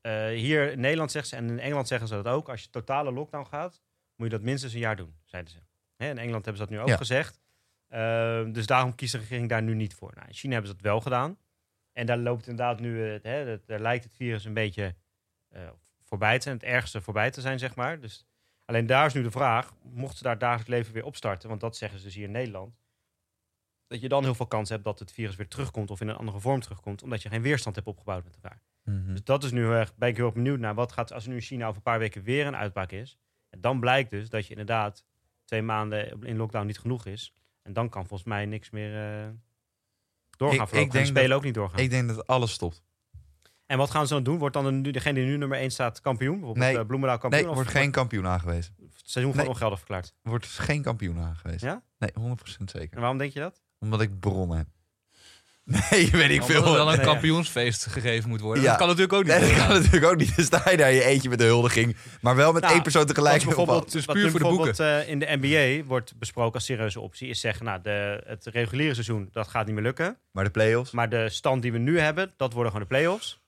[0.01, 2.71] eh, hier in Nederland zeggen ze, en in Engeland zeggen ze dat ook, als je
[2.71, 3.83] totale lockdown gaat,
[4.17, 5.59] moet je dat minstens een jaar doen, zeiden ze.
[5.97, 6.97] Hè, in Engeland hebben ze dat nu ook Ja.
[6.97, 7.41] gezegd.
[7.89, 10.13] Ehm, dus daarom kiest de regering daar nu niet voor.
[10.15, 11.39] Nou, in China hebben ze dat wel gedaan.
[11.93, 14.95] En daar loopt inderdaad nu, eh, hè, dat- daar lijkt het virus een beetje
[15.49, 15.61] eh,
[16.05, 18.01] voorbij te zijn, het ergste voorbij te zijn, zeg maar.
[18.01, 18.27] Dus
[18.65, 21.77] alleen daar is nu de vraag, mochten ze daar dagelijks leven weer opstarten, want dat
[21.77, 22.75] zeggen ze dus hier in Nederland,
[23.87, 26.17] dat je dan heel veel kans hebt dat het virus weer terugkomt of in een
[26.17, 28.61] andere vorm terugkomt, omdat je geen weerstand hebt opgebouwd met elkaar.
[28.85, 29.13] Mhm.
[29.13, 30.75] Dus dat is nu heel erg, ben ik heel benieuwd naar.
[30.75, 33.19] Wat gaat, als er nu in China over een paar weken weer een uitbraak is.
[33.51, 35.05] En dan blijkt dus dat je inderdaad
[35.45, 37.35] twee maanden in lockdown niet genoeg is.
[37.63, 39.29] En dan kan volgens mij niks meer eh,
[40.31, 40.67] doorgaan.
[40.67, 41.79] Ik- ik denk spelen dat- ook niet doorgaan.
[41.81, 42.83] Ik denk dat alles stopt.
[43.67, 44.39] En wat gaan ze dan doen?
[44.39, 46.35] Wordt dan degene die nu nummer 1 staat kampioen?
[46.39, 46.79] Bijvoorbeeld Nee.
[46.79, 47.43] eh, Bloemendaal kampioen?
[47.43, 48.75] Nee, of wordt geen kampioen aangewezen.
[48.81, 49.55] het seizoen gewoon Nee.
[49.57, 50.15] ongeldig verklaard?
[50.23, 51.69] Wordt geen kampioen aangewezen.
[51.69, 51.83] Ja?
[51.99, 52.93] Nee, 100% zeker.
[52.95, 53.61] En waarom denk je dat?
[53.79, 54.67] Omdat ik bronnen heb.
[55.91, 56.67] Nee, weet ik Omdat veel.
[56.67, 58.63] er wel een kampioensfeest gegeven moet worden.
[58.63, 58.69] Ja.
[58.69, 59.33] Dat kan natuurlijk ook niet.
[59.41, 60.37] Nee, dat kan natuurlijk ook niet.
[60.37, 61.97] Dan sta je daar je eentje met de huldiging.
[62.21, 63.37] Maar wel met Nou, één persoon tegelijk.
[63.37, 66.19] Wat bijvoorbeeld, Het is wat puur nu voor de bijvoorbeeld eh, in de NBA wordt
[66.19, 69.85] besproken als serieuze optie, is zeggen, nou, de, het reguliere seizoen, dat gaat niet meer
[69.85, 70.17] lukken.
[70.31, 70.91] Maar de play-offs?
[70.91, 73.43] Maar de stand die we nu hebben, dat worden gewoon de play-offs.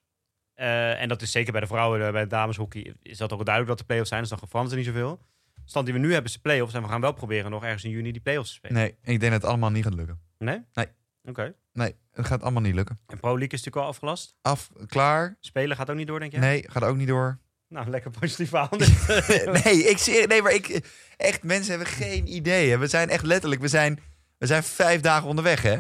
[0.57, 3.45] Eh, en dat is zeker bij de vrouwen, eh, bij de dameshockey, is dat ook
[3.45, 4.21] duidelijk dat de play-offs zijn.
[4.21, 5.21] Dus dan verandert er niet zoveel.
[5.55, 6.75] De stand die we nu hebben is de play-offs.
[6.75, 8.77] En we gaan wel proberen nog ergens in juni die play-offs te spelen.
[8.77, 10.21] Nee, ik denk dat het allemaal niet gaat lukken.
[10.39, 10.63] Nee?
[10.73, 10.87] Nee.
[11.25, 11.55] Oké.
[11.73, 12.99] Nee, het gaat allemaal niet lukken.
[13.07, 14.35] En Pro League is natuurlijk al afgelast.
[14.43, 15.37] Af, klaar?
[15.41, 16.39] Spelen gaat ook niet door, denk je?
[16.39, 17.39] Nee, gaat ook niet door.
[17.69, 19.47] Nou, lekker positief dit.
[19.65, 22.71] nee, ik zie, nee, maar ik, echt, mensen hebben geen idee.
[22.71, 22.79] Hè.
[22.79, 24.01] We zijn echt letterlijk, we zijn,
[24.39, 25.79] we zijn vijf dagen onderweg, hè?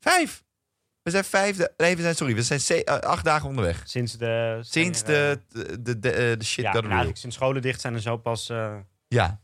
[0.00, 0.41] Vijf!
[1.02, 3.82] We zijn vijf, da- nee, we zijn, sorry, we zijn ze- eh, acht dagen onderweg.
[3.84, 4.58] Sinds de...
[4.60, 6.88] Sinds de, de, de, de, eh, de shit Ja, nou, real.
[6.88, 8.76] eigenlijk sinds scholen dicht zijn en zo pas eh
[9.08, 9.40] Ja,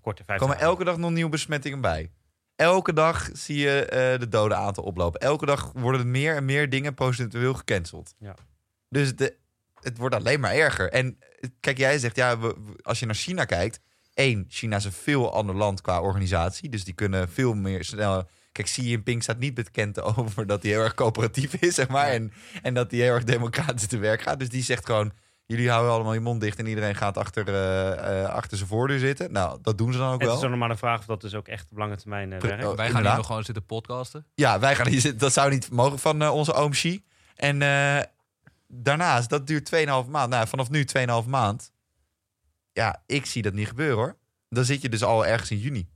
[0.00, 0.70] korte vijf er komen dagen.
[0.70, 2.10] elke dag nog nieuwe besmettingen bij.
[2.56, 5.20] Elke dag zie je eh, de doden aantal oplopen.
[5.20, 8.14] Elke dag worden er meer en meer dingen procentueel gecanceld.
[8.18, 8.34] Ja.
[8.88, 9.36] Dus de,
[9.80, 10.90] het wordt alleen maar erger.
[10.90, 13.80] En eh, kijk, jij zegt, ja, we- we- als je naar China kijkt...
[14.14, 16.68] één, China is een veel ander land qua organisatie.
[16.68, 18.28] Dus die kunnen veel meer snel...
[18.56, 22.08] Kijk, Xi Jinping staat niet bekend over dat hij heel erg coöperatief is, zeg maar.
[22.08, 24.38] En, en dat hij heel erg democratisch te werk gaat.
[24.38, 25.12] Dus die zegt gewoon,
[25.46, 26.58] jullie houden allemaal je mond dicht...
[26.58, 29.32] en iedereen gaat achter, eh, eh, achter zijn voordeur zitten.
[29.32, 30.34] Nou, dat doen ze dan ook Het wel.
[30.34, 32.40] is dan nog maar de vraag of dat dus ook echt op lange termijn eh,
[32.40, 32.64] werkt.
[32.64, 34.26] oh, Wij gaan hier nog gewoon zitten podcasten.
[34.34, 35.20] Ja, wij gaan hier zitten.
[35.20, 37.04] Dat zou niet mogen van onze oom Xi.
[37.34, 38.02] En eh,
[38.68, 40.30] daarnaast, dat duurt 2,5 maand.
[40.30, 41.72] Nou, vanaf nu 2,5 maand.
[42.72, 44.16] Ja, ik zie dat niet gebeuren hoor.
[44.48, 45.88] Dan zit je dus al ergens in juni.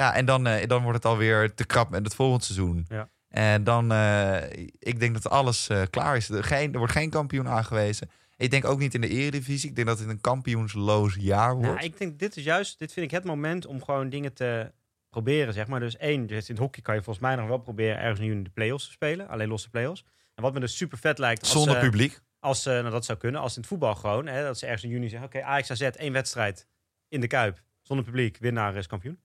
[0.00, 0.10] Ja.
[0.10, 2.86] Ja, en dan, eh, dan wordt het alweer te krap met het volgende seizoen.
[2.88, 3.08] Ja.
[3.28, 6.28] En dan, eh, ik denk dat alles eh, klaar is.
[6.28, 8.10] Er, geen, er wordt geen kampioen aangewezen.
[8.36, 9.68] Ik denk ook niet in de eredivisie.
[9.68, 11.68] Ik denk dat het een kampioensloos jaar wordt.
[11.68, 14.72] Nou, ik denk, dit is juist, dit vind ik het moment om gewoon dingen te
[15.10, 15.80] proberen, zeg maar.
[15.80, 18.26] Dus één, dus in het hockey kan je volgens mij nog wel proberen ergens in
[18.26, 19.28] juni de play-offs te spelen.
[19.28, 20.04] Alleen losse play-offs.
[20.34, 21.40] En wat me dus super vet lijkt...
[21.40, 22.20] Als, Zonder publiek.
[22.38, 23.40] Als, nou, dat zou kunnen.
[23.40, 24.26] Als in het voetbal gewoon.
[24.26, 26.66] Hè, dat ze ergens in juni zeggen, oké, Ajax AZ, één wedstrijd
[27.08, 27.62] in de Kuip.
[27.82, 29.18] Zonder publiek, winnaar is kampioen.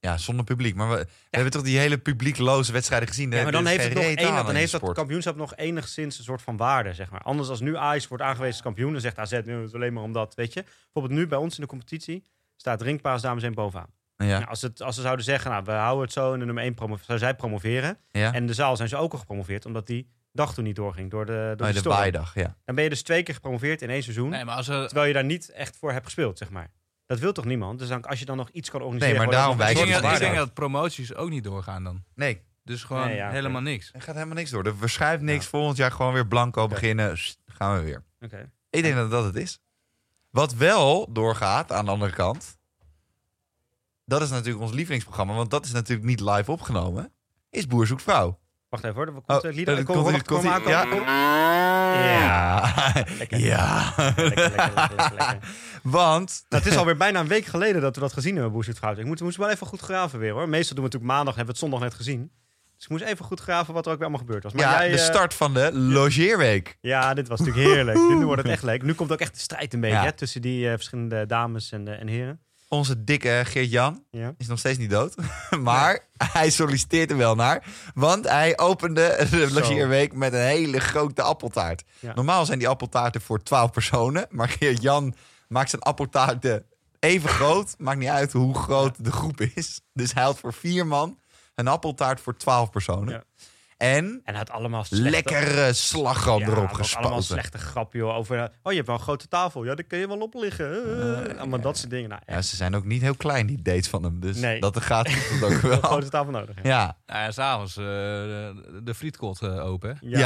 [0.00, 0.74] Ja, zonder publiek.
[0.74, 3.30] Maar we, we hebben toch die hele publiekloze wedstrijden gezien.
[3.30, 6.18] Ja, maar dan heeft, het nog aan dan in heeft de dat kampioenschap nog enigszins
[6.18, 7.20] een soort van waarde, zeg maar.
[7.20, 9.92] Anders als nu Ajax wordt aangewezen als kampioen, dan zegt AZ, nu is het alleen
[9.92, 10.62] maar omdat, weet je.
[10.62, 12.24] Bijvoorbeeld nu bij ons in de competitie
[12.56, 13.88] staat Drinkpaas dames 1 bovenaan.
[14.16, 16.44] Ja, Nou, als, het, als ze zouden zeggen, nou, we houden het zo en de
[16.44, 17.98] nummer 1 promo zou zij promoveren.
[18.10, 18.28] ja.
[18.32, 21.10] En in de zaal zijn ze ook al gepromoveerd, omdat die dag toen niet doorging
[21.10, 21.96] door de, door Oh, de, de storm.
[21.96, 22.56] waaidag, ja.
[22.64, 25.06] Dan ben je dus twee keer gepromoveerd in één seizoen, Nee, maar als er, terwijl
[25.06, 26.70] je daar niet echt voor hebt gespeeld, zeg maar.
[27.10, 27.78] Dat wil toch niemand?
[27.78, 29.16] Dus dan, als je dan nog iets kan organiseren...
[29.16, 32.04] Nee, maar daarom ik denk, soort dat, ik denk dat promoties ook niet doorgaan dan.
[32.14, 33.34] Nee, Dus gewoon Nee, ja, oké.
[33.34, 33.90] helemaal niks.
[33.92, 34.64] er gaat helemaal niks door.
[34.64, 35.46] Er verschuift niks.
[35.46, 37.18] Volgend jaar gewoon weer blanco beginnen.
[37.18, 38.04] Sst, gaan we weer.
[38.20, 38.50] Oké.
[38.70, 39.60] Ik denk dat dat het is.
[40.30, 42.58] Wat wel doorgaat aan de andere kant...
[44.04, 45.34] Dat is natuurlijk ons lievelingsprogramma.
[45.34, 47.12] Want dat is natuurlijk niet live opgenomen.
[47.50, 48.38] Is Boer zoekt vrouw.
[48.68, 50.84] Wacht even hoor, er komt Oh, oh, Kom, komt- kom komt- maar, kom ja.
[50.84, 51.00] kom.
[51.92, 52.72] Ja.
[53.18, 53.38] Lekker.
[53.38, 53.92] Ja.
[54.16, 54.50] Lekker,
[55.16, 55.38] lekker.
[55.82, 56.44] Want...
[56.48, 58.96] Het is alweer bijna een week geleden dat we dat gezien hebben, Boezit Vrouw.
[58.96, 60.48] Ik moet, moest wel even goed graven weer hoor.
[60.48, 62.30] Meestal doen we natuurlijk maandag, hebben we het zondag net gezien.
[62.80, 64.52] Dus ik moest even goed graven wat er ook weer allemaal gebeurd was.
[64.52, 66.78] Maar ja, jij, de eh, start van de logeerweek.
[66.80, 67.98] Ja, dit was natuurlijk heerlijk.
[67.98, 68.82] nu wordt het echt leuk.
[68.82, 70.04] Nu komt ook echt de strijd een beetje Ja.
[70.04, 72.40] hè, tussen die eh, verschillende dames en, eh, en heren.
[72.72, 74.34] Onze dikke Geert-Jan Ja.
[74.38, 75.14] is nog steeds niet dood.
[75.60, 75.98] maar
[76.32, 77.64] hij solliciteert er wel naar.
[77.94, 79.54] Want hij opende de Zo.
[79.54, 81.82] logeerweek met een hele grote appeltaart.
[81.98, 82.14] Ja.
[82.14, 84.26] Normaal zijn die appeltaarten voor 12 personen.
[84.30, 85.14] Maar Geert-Jan
[85.48, 86.64] maakt zijn appeltaarten
[86.98, 87.74] even groot.
[87.78, 89.80] Maakt niet uit hoe groot de groep is.
[89.92, 91.18] Dus hij had voor vier man
[91.54, 93.24] een appeltaart voor 12 personen.
[93.80, 93.86] Ja.
[93.86, 95.10] En En hij had allemaal slechte...
[95.10, 97.00] lekkere slagroom Ja, erop gespoten.
[97.04, 98.14] Allemaal slechte grap, joh.
[98.16, 99.64] Over, eh, oh, je hebt wel een grote tafel.
[99.64, 100.70] Ja, daar kun je wel op liggen.
[101.30, 102.08] Eh, allemaal dat soort dingen.
[102.08, 104.20] Nou, Ja, ze zijn ook niet heel klein, die dates van hem.
[104.20, 104.60] Dus Nee.
[104.60, 105.80] dat gaat het ook een wel.
[105.80, 106.54] grote tafel nodig.
[106.62, 106.68] hè.
[106.68, 109.98] Ja, Nou ja, s'avonds eh de, de frietkot open.
[110.00, 110.18] ja,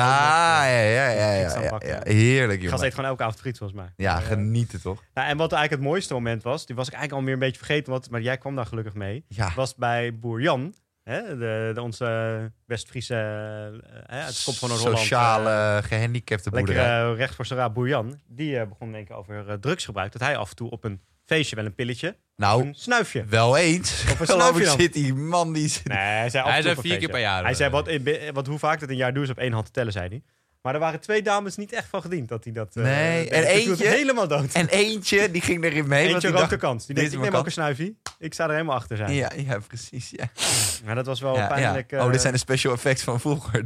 [0.67, 2.01] ja, ja, ja, ja, ja, ja, ja.
[2.03, 2.79] Heerlijk, Ik ga jongen.
[2.79, 3.93] steeds gewoon elke avond friet, volgens mij.
[3.97, 5.03] Ja, genieten toch?
[5.15, 7.47] nou, en wat eigenlijk het mooiste moment was, die was ik eigenlijk al meer een
[7.51, 11.39] beetje vergeten, want, maar jij kwam daar gelukkig mee, Ja, was bij Boer Jan, hè,
[11.39, 14.99] de, de, onze West-Friese, eh, hè, het kop van Noord-Holland.
[14.99, 17.11] sociale eh, gehandicapte lekker boerderij.
[17.11, 18.21] eh, recht voor zijn raap Boer Jan.
[18.29, 20.13] Die eh, begon denk ik over eh, drugsgebruik.
[20.13, 23.25] Dat hij af en toe op een feestje wel een pilletje, nou, een snuifje.
[23.25, 24.05] wel eens.
[24.13, 25.89] Of een Geloof snuifje zit die man die zit...
[25.89, 27.45] Nee, hij zei Hij een vier keer per jaar.
[27.45, 27.75] Hij zei, eh.
[27.75, 29.93] wat, in- wat, hoe vaak dat een jaar doen is op één hand te tellen,
[29.93, 30.23] zei hij.
[30.65, 32.77] Maar er waren twee dames niet echt van gediend dat hij dat...
[32.77, 33.33] eh, Nee, deed.
[33.33, 34.53] en eentje- helemaal dood.
[34.53, 36.03] En eentje, die ging erin mee.
[36.03, 36.87] want Eentje die rook de dacht- kans.
[36.87, 37.99] Die is ik neem ook een snuifie.
[38.19, 39.13] Ik sta er helemaal achter zijn.
[39.15, 40.11] Ja, ja, precies.
[40.11, 40.29] Ja.
[40.85, 41.91] Maar dat was wel Ja, pijnlijk.
[41.91, 41.99] ja.
[42.01, 43.63] Oh, eh, dit zijn de special effects van vroeger.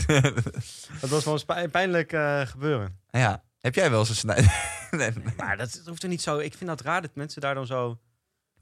[1.01, 2.99] Dat was wel een pijnlijk eh, gebeuren.
[3.11, 3.43] ja.
[3.59, 4.37] Heb jij wel eens een snij...
[4.91, 5.35] nee, nee.
[5.37, 6.39] Maar dat, dat hoeft er niet zo...
[6.39, 7.99] Ik vind dat raar dat mensen daar dan zo...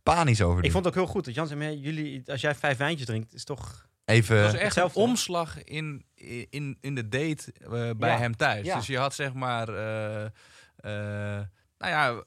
[0.02, 0.64] panisch over doen.
[0.64, 3.34] Ik vond het ook heel goed dat Jan zei, jullie, als jij vijf wijntjes drinkt,
[3.34, 3.86] is toch...
[4.04, 4.58] Even...
[4.60, 6.04] Echt een omslag in,
[6.50, 8.18] in, in de date eh, bij Ja.
[8.18, 8.66] hem thuis.
[8.66, 8.76] Ja.
[8.76, 9.68] Dus je had zeg maar...
[9.68, 11.44] eh, eh,
[11.78, 12.22] nou ja,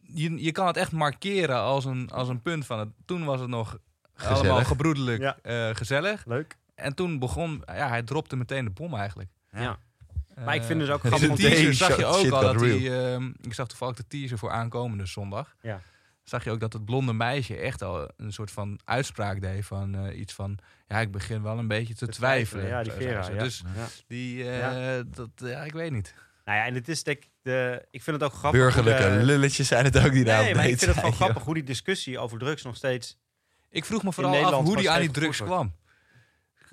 [0.00, 2.88] je, je kan het echt markeren als een, als een punt van het.
[3.04, 3.78] Toen was het nog
[4.14, 4.38] Gezellig.
[4.40, 5.36] allemaal gebroedelijk Ja.
[5.42, 6.26] eh, gezellig.
[6.26, 6.56] Leuk.
[6.74, 7.62] En toen begon...
[7.66, 9.30] Ja, hij dropte meteen de bom eigenlijk.
[9.50, 9.78] Ja.
[10.44, 13.12] Maar ik vind dus ook grappig de teaser zag je ook al dat hij...
[13.14, 15.56] ehm, ik zag toevallig de teaser voor aankomende zondag.
[15.60, 15.80] Ja.
[16.28, 19.94] Zag je ook dat het blonde meisje echt al een soort van uitspraak deed van
[19.94, 20.58] eh, iets van...
[20.88, 22.64] Ja, ik begin wel een beetje te, Te twijfelen.
[22.66, 23.42] twijfelen, ja, die Vera, ja.
[23.42, 23.86] Dus Ja.
[24.06, 26.14] die, eh, dat, ja, ik weet niet.
[26.44, 27.86] Nou ja, en het is denk ik de...
[27.90, 28.60] Ik vind het ook grappig...
[28.60, 31.42] Burgerlijke de- lulletjes zijn het ook die daar Nee, maar ik vind het gewoon grappig
[31.42, 33.18] hoe die discussie over drugs nog steeds...
[33.70, 35.74] Ik vroeg me vooral af hoe die aan die drugs kwam.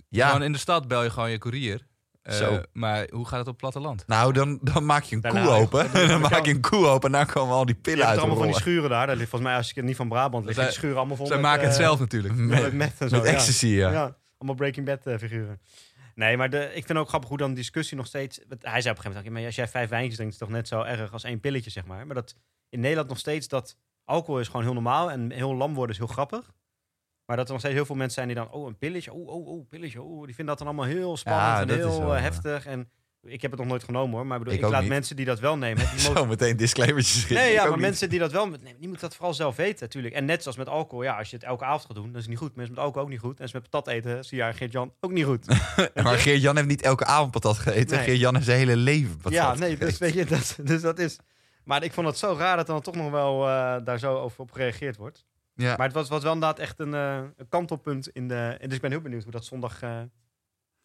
[0.10, 1.88] Ja, Gewoon in de stad bel je gewoon je koerier.
[2.24, 2.62] Eh, Zo.
[2.74, 4.04] Maar hoe gaat het op het platteland?
[4.08, 5.90] nou dan, dan maak je een Daarna- koe open.
[5.94, 8.38] dan- dan maak je een koe open en dan komen al die pillen uit allemaal
[8.38, 9.08] van die schuren daar.
[9.08, 11.28] Daar ligt volgens mij, als ik niet van Brabant lig, Zij- die schuren allemaal vol
[11.28, 12.36] Zij met, maken het eh, zelf natuurlijk.
[12.36, 13.06] met Met, zo.
[13.10, 13.32] met ja.
[13.32, 13.92] ecstasy, ja.
[13.92, 15.60] Ja, allemaal Breaking Bad eh, figuren.
[16.16, 18.38] Nee, maar de, ik vind ook grappig hoe dan de discussie nog steeds...
[18.38, 20.58] Hij zei op een gegeven moment, maar als jij vijf wijntjes drinkt, is het toch
[20.58, 22.06] net zo erg als één pilletje, zeg maar.
[22.06, 22.36] Maar dat
[22.70, 25.98] in Nederland nog steeds dat alcohol is gewoon heel normaal en heel lam worden is
[26.02, 26.52] heel grappig.
[27.26, 29.28] Maar dat er nog steeds heel veel mensen zijn die dan, oh, een pilletje, oh,
[29.28, 30.26] oh, oh, pilletje, oh.
[30.26, 32.66] Die vinden dat dan allemaal heel spannend Ja, en heel wel, eh, heftig.
[32.66, 32.90] En
[33.24, 34.90] ik heb het nog nooit genomen hoor, maar ik, bedoel, Ik laat niet.
[34.90, 35.84] mensen die dat wel nemen...
[35.96, 37.36] Die mogen- Zo meteen disclaimertjes schieten.
[37.46, 37.80] Nee, ja, maar niet.
[37.80, 40.14] mensen die dat wel nemen, die moeten dat vooral zelf weten natuurlijk.
[40.14, 42.20] En net zoals met alcohol, ja, als je het elke avond gaat doen, dan is
[42.22, 42.56] het niet goed.
[42.56, 43.36] Mensen met alcohol ook niet goed.
[43.36, 45.46] En als ze met patat eten, zie je Geert-Jan ook niet goed.
[46.04, 47.96] Maar Geert-Jan heeft niet elke avond patat gegeten.
[47.98, 48.06] Nee.
[48.06, 51.18] Geert-Jan heeft zijn hele leven patat ja, nee, dus weet je, dat, dus dat is...
[51.64, 54.18] Maar ik vond het zo raar dat er dan toch nog wel eh, daar zo
[54.18, 55.26] over op gereageerd wordt.
[55.56, 55.76] Ja.
[55.78, 58.58] Maar het was, was wel inderdaad echt een, een kantelpunt in de...
[58.60, 60.01] En dus ik ben heel benieuwd hoe dat zondag eh,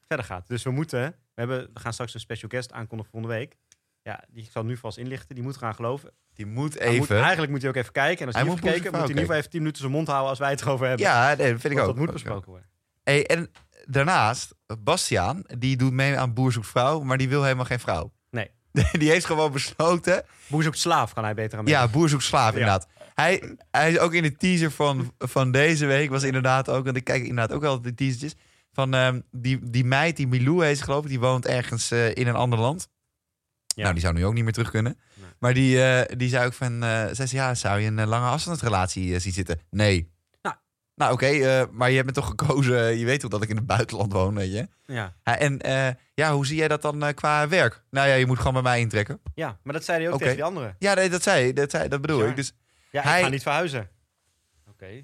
[0.06, 0.48] verder gaat.
[0.48, 1.00] Dus we moeten...
[1.34, 3.56] We, hebben, we gaan straks een special guest aankondigen volgende week.
[4.02, 5.34] Ja, die zal nu vast inlichten.
[5.34, 6.10] Die moet gaan geloven.
[6.34, 7.20] Die moet Hij moet- even...
[7.20, 8.20] eigenlijk moet hij ook even kijken.
[8.20, 9.92] En als Hij hij, moet gekeken, moet hij in ieder geval even 10 minuten zijn
[9.92, 11.06] mond houden als wij het erover hebben.
[11.06, 11.86] Ja, nee, dat vind ik ook.
[11.86, 12.68] dat moet besproken worden.
[13.02, 13.50] Hey, en
[13.84, 18.12] daarnaast, Bastiaan, die doet mee aan Boer zoekt vrouw, maar die wil helemaal geen vrouw.
[18.30, 18.50] Nee.
[18.92, 20.24] Die heeft gewoon besloten.
[20.46, 21.72] Boer zoekt slaaf kan hij beter aan mee.
[21.72, 22.82] Ja, Boer zoekt slaaf, Ja.
[23.20, 26.96] Hij, hij is ook in de teaser van, van deze week, was inderdaad ook, want
[26.96, 28.34] ik kijk inderdaad ook altijd de teasertjes,
[28.72, 32.26] van ehm, die, die meid, die Milou heet geloof ik, die woont ergens eh, in
[32.26, 32.88] een ander land.
[33.66, 33.82] Ja.
[33.82, 34.98] Nou, die zou nu ook niet meer terug kunnen.
[35.14, 35.30] Nee.
[35.38, 38.28] Maar die, eh, die zei ook van, eh zei ze, ja, zou je een lange
[38.28, 39.60] afstandsrelatie zien zitten?
[39.70, 40.10] Nee.
[40.42, 40.56] Nou.
[40.94, 43.66] Nou, oké, maar je hebt me toch gekozen, je weet toch dat ik in het
[43.66, 44.68] buitenland woon, weet je?
[44.86, 45.14] Ja.
[45.22, 45.60] En
[46.14, 47.82] ja, hoe zie jij dat dan qua werk?
[47.90, 49.20] Nou ja, je moet gewoon bij mij intrekken.
[49.34, 50.76] ja, maar dat zei hij ook tegen die anderen.
[50.78, 52.36] Ja, nee, dat zei, dat zei dat bedoel ik.
[52.36, 52.52] Dus
[52.90, 53.90] Ja, Hij- ik ga niet verhuizen.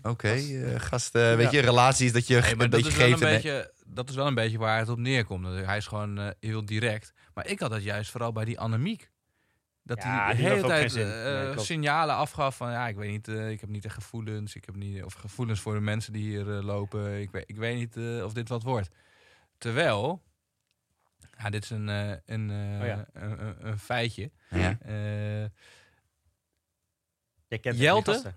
[0.03, 0.23] Oké.
[0.27, 1.59] eh, gast, eh, weet Ja.
[1.59, 3.23] je, relaties dat je Nee, een maar dat beetje is, wel een geeft.
[3.45, 5.47] en- beetje, dat is wel een beetje waar het op neerkomt.
[5.47, 7.13] Hij is gewoon eh, heel direct.
[7.35, 9.11] Maar ik had dat juist vooral bij die Annemiek.
[9.83, 12.71] Dat Ja, hij de die hele tijd eh, Nee, signalen afgaf van...
[12.71, 14.55] ja, ik weet niet, eh, ik heb niet echt gevoelens.
[14.55, 17.21] Ik heb niet, of gevoelens voor de mensen die hier lopen.
[17.21, 18.89] Ik weet, ik weet niet eh, of dit wat wordt.
[19.59, 20.23] Terwijl...
[21.39, 23.07] Ja, dit is een, eh, een, eh, Oh ja.
[23.13, 24.31] een, een, een feitje.
[24.51, 24.79] Ja.
[27.49, 28.35] Jij kent Jelte?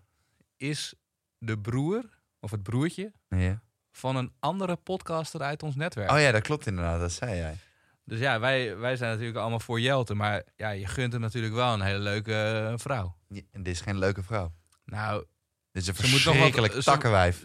[0.57, 0.93] is
[1.37, 2.03] de broer,
[2.39, 3.11] of het broertje...
[3.29, 3.61] Ja.
[3.91, 6.11] van een andere podcaster uit ons netwerk.
[6.11, 7.57] Oh ja, dat klopt inderdaad, dat zei jij.
[8.03, 10.13] Dus ja, wij, wij zijn natuurlijk allemaal voor Jelte.
[10.15, 13.15] Maar ja, je gunt hem natuurlijk wel een hele leuke eh, vrouw.
[13.27, 14.51] Ja, en dit is geen leuke vrouw.
[14.85, 15.25] Nou,
[15.71, 16.29] Dit is een Ze moet nog ze-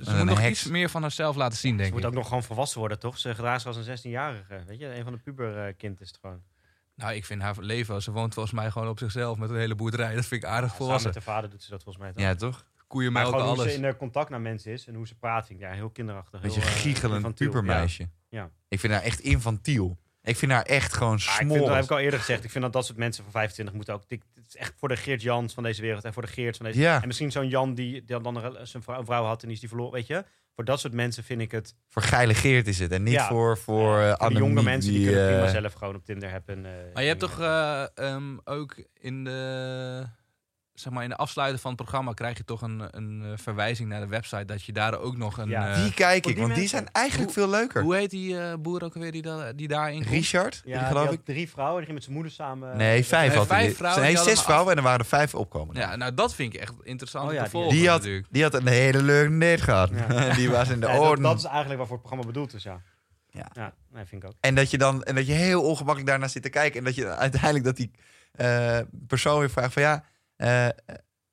[0.05, 0.61] ze moet nog heks.
[0.61, 2.07] iets meer van haarzelf laten zien, Ze denk moet ik.
[2.07, 3.19] ook nog gewoon volwassen worden, toch?
[3.19, 4.63] Ze gedraagt zich als een 16-jarige.
[4.67, 6.43] Weet je, een van de puberkind is het gewoon.
[7.03, 9.75] Nou, ik vind haar leven, ze woont volgens mij gewoon op zichzelf met een hele
[9.75, 10.15] boerderij.
[10.15, 11.11] Dat vind ik aardig Samen volwassen.
[11.11, 12.23] met de vader doet ze dat volgens mij toch?
[12.23, 12.65] Ja, toch?
[12.87, 13.71] Koeien melken, gewoon hoe alles.
[13.73, 15.91] ze in de contact naar mensen is en hoe ze praat, vind ik ja, heel
[15.91, 16.41] kinderachtig.
[16.41, 18.03] Beetje heel, eh, giechelend pubermeisje.
[18.29, 18.39] Ja.
[18.41, 18.51] Ja.
[18.69, 19.99] Ik vind haar echt infantiel.
[20.23, 22.45] Ik vind haar echt gewoon Maar ik vind, dat heb ik al eerder gezegd.
[22.45, 24.09] Ik vind dat dat soort mensen van 25 moeten ook.
[24.09, 26.57] dit- Het is echt voor de Geert Jans van deze wereld en voor de Geert
[26.57, 26.79] van deze.
[26.79, 27.01] Ja.
[27.01, 29.55] En misschien zo'n Jan die, die dan een, zijn vrouw, een vrouw had en die
[29.55, 29.93] is die verloren.
[29.93, 30.25] Weet je,
[30.55, 31.75] voor dat soort mensen vind ik het.
[31.89, 32.91] Voor Geile Geert is het.
[32.93, 33.29] En niet Ja.
[33.29, 36.31] voor, voor uh, voor die jonge mensen die, kunnen prima eh, zelf gewoon op Tinder
[36.31, 36.67] hebben.
[36.67, 40.07] eh, Maar je hebt toch eh, ehm, ook in de,
[40.83, 43.89] zeg maar, in de afsluiten van het programma krijg je toch een, een eh, verwijzing
[43.89, 45.49] naar de website dat je daar ook nog een.
[45.49, 45.73] Ja.
[45.75, 47.83] eh, Die kijk ik, die want die zijn eigenlijk veel leuker.
[47.83, 50.09] hoe heet die eh, boer ook alweer die, da die daarin komt?
[50.15, 51.25] Richard, Ja, die die geloof had ik.
[51.25, 51.77] drie vrouwen.
[51.77, 52.77] Die ging met zijn moeder samen.
[52.77, 53.63] Nee, vijf Nee, had hij.
[53.65, 55.77] vijf vrouwen, Nee, hadden zes vrouwen en er waren er vijf opkomen.
[55.77, 58.27] Ja, nou dat vind ik echt interessant Oh ja, te die- had, natuurlijk.
[58.31, 59.91] die had een hele leuke net gehad.
[60.09, 60.35] Ja.
[60.35, 61.23] die was in de Ja, dat, orde.
[61.23, 62.81] dat is eigenlijk waarvoor het programma bedoeld is, ja.
[63.31, 64.35] Ja, nee, vind ik ook.
[64.41, 66.79] En dat je dan en dat je heel ongemakkelijk daarnaar zit te kijken.
[66.79, 67.91] En dat je uiteindelijk dat die
[68.33, 70.05] eh, persoon weer vraagt van ja,
[70.43, 70.69] eh,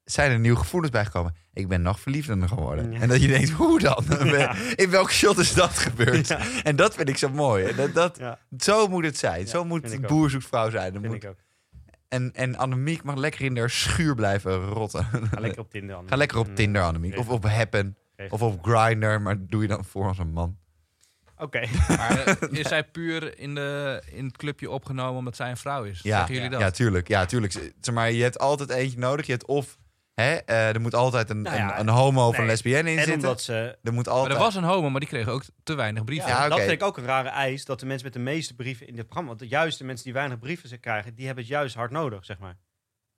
[0.03, 1.35] zijn er nieuwe gevoelens bijgekomen?
[1.53, 2.91] Ik ben nog verliefder geworden.
[2.91, 2.99] Ja.
[2.99, 4.03] En dat je denkt, hoe dan?
[4.25, 4.55] Ja.
[4.75, 6.27] In welke shot is dat gebeurd?
[6.27, 6.39] Ja.
[6.63, 7.75] En dat vind ik zo mooi.
[7.75, 8.19] Dat, dat,
[8.57, 9.47] Zo moet het zijn.
[9.47, 10.07] Zo moet ook.
[10.07, 11.01] boer zoekt vrouw zijn.
[11.01, 11.27] Moet,
[12.07, 15.03] en, en Annemiek mag lekker in haar schuur blijven rotten.
[15.03, 15.95] Ga lekker op Tinder.
[15.95, 16.09] Anne.
[16.11, 17.17] Ga lekker op Tinder, eh, Annemiek.
[17.17, 17.97] Of op Happen.
[18.29, 19.21] Of op Grindr.
[19.21, 20.57] Maar doe je dan voor als een man.
[21.39, 21.61] Oké.
[21.87, 25.83] Maar eh, is zij puur in, de, in het clubje opgenomen omdat zij een vrouw
[25.83, 25.99] is?
[26.03, 26.59] Ja, Zeggen jullie dat?
[26.59, 27.07] Ja, tuurlijk.
[27.07, 27.51] Ja, tuurlijk.
[27.81, 29.25] Zeg maar, je hebt altijd eentje nodig.
[29.25, 29.77] Je hebt of...
[30.13, 32.97] Hè, eh, er moet altijd een, Nou ja, een, een homo of een lesbienne in
[32.97, 33.23] En zitten.
[33.23, 33.77] omdat ze...
[33.83, 34.33] Er moet Maar altijd...
[34.33, 36.29] er was een homo, maar die kreeg ook te weinig brieven.
[36.29, 38.87] Ja, dat vind ik ook een rare eis, dat de mensen met de meeste brieven
[38.87, 39.35] in dit programma...
[39.35, 42.25] Want juist de mensen die weinig brieven ze krijgen, die hebben het juist hard nodig,
[42.25, 42.57] zeg maar.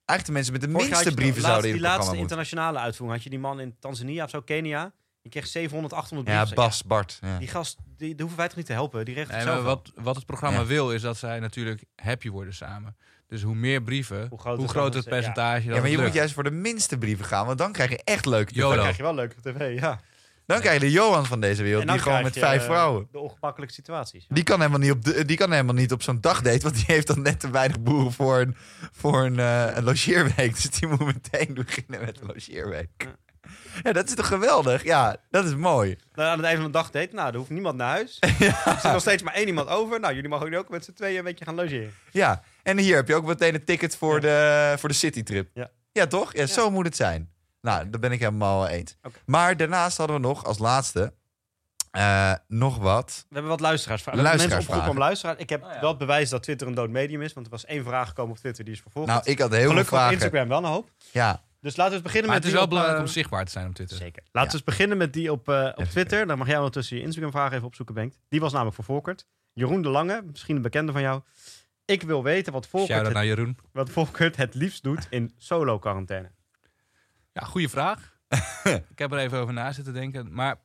[0.06, 2.22] Eigenlijk de mensen met de minste brieven de zouden in het Die laatste programma moeten.
[2.22, 4.92] internationale uitvoering had je die man in Tanzania of zo, Kenia.
[5.22, 6.56] Die kreeg 700, 800 Ja, brieven.
[6.64, 7.18] Bas, Bart.
[7.22, 7.38] Ja.
[7.38, 9.06] Die gast, die, die hoeven wij toch niet te helpen?
[9.06, 9.64] Die regelt het zelf wel.
[9.66, 10.66] wat, wat het programma Ja.
[10.66, 12.96] wil, is dat zij natuurlijk happy worden samen.
[13.28, 15.10] Dus hoe meer brieven, Hoe hoe groter het het kans is, ja.
[15.12, 16.14] percentage dat Ja, maar je het moet lukt.
[16.16, 18.70] juist voor de minste brieven gaan, want dan krijg je echt leuke YOLO.
[18.70, 20.00] Dan krijg je wel leuke tv, ja.
[20.46, 23.08] Dan krijg je de Johan van deze wereld, die gewoon met je, vijf eh, vrouwen.
[23.12, 24.26] De ongemakkelijke situaties.
[24.28, 24.36] Ja.
[24.36, 26.86] Die kan helemaal niet op, de, die kan helemaal niet op zo'n dagdate, want die
[26.88, 28.56] heeft dan net te weinig boeren voor een,
[28.92, 30.54] voor een, eh, een logeerweek.
[30.56, 33.08] Dus die moet meteen beginnen met een logeerweek.
[33.84, 33.92] Ja.
[33.92, 34.84] Dat is toch geweldig?
[34.84, 35.98] Ja, dat is mooi.
[36.14, 38.18] Nou, aan het einde van de dag date, nou, er hoeft niemand naar huis.
[38.66, 40.00] Er zit nog steeds maar één iemand over.
[40.00, 41.94] Nou, jullie mogen nu ook met z'n tweeën een beetje gaan logeren.
[42.12, 45.50] Ja, en hier heb je ook meteen een ticket voor, de, voor de citytrip.
[45.54, 45.70] Ja.
[45.92, 46.34] ja, toch?
[46.34, 47.30] Ja, zo moet het zijn.
[47.62, 48.98] Nou, daar ben ik helemaal eens.
[49.26, 51.14] Maar daarnaast hadden we nog als laatste
[51.92, 53.26] eh, nog wat.
[53.30, 54.22] We hebben wat luisteraarsvragen.
[54.22, 54.84] Luisteraarsvragen.
[54.84, 55.38] Mensen luisteraars.
[55.40, 55.80] Ik heb Oh, ja.
[55.80, 57.34] wel het bewijs dat Twitter een dood medium is.
[57.34, 59.08] Want er was één vraag gekomen op Twitter, die is vervolgd.
[59.10, 60.14] Nou, ik had heel veel Gelukkig op vragen.
[60.14, 60.90] Instagram wel een hoop.
[61.12, 63.06] Ja, Dus laten we eens beginnen Maar met het is die wel op, belangrijk eh,
[63.06, 63.98] om zichtbaar te zijn op Twitter.
[63.98, 64.24] Zeker.
[64.32, 66.28] Laten we eens beginnen met die op, eh, op Twitter.
[66.28, 68.20] Dan mag jij ondertussen je Instagram-vraag even opzoeken, Bengt.
[68.28, 69.28] Die was namelijk voor Volkert.
[69.54, 71.22] Jeroen de Lange, misschien een bekende van jou.
[71.86, 73.58] Ik wil weten wat Volkert, Shout-out het, naar Jeroen.
[73.72, 76.32] wat Volkert het liefst doet in solo-quarantaine.
[77.34, 78.20] Ja, goede vraag.
[78.94, 80.34] ik heb er even over na zitten denken.
[80.34, 80.62] Maar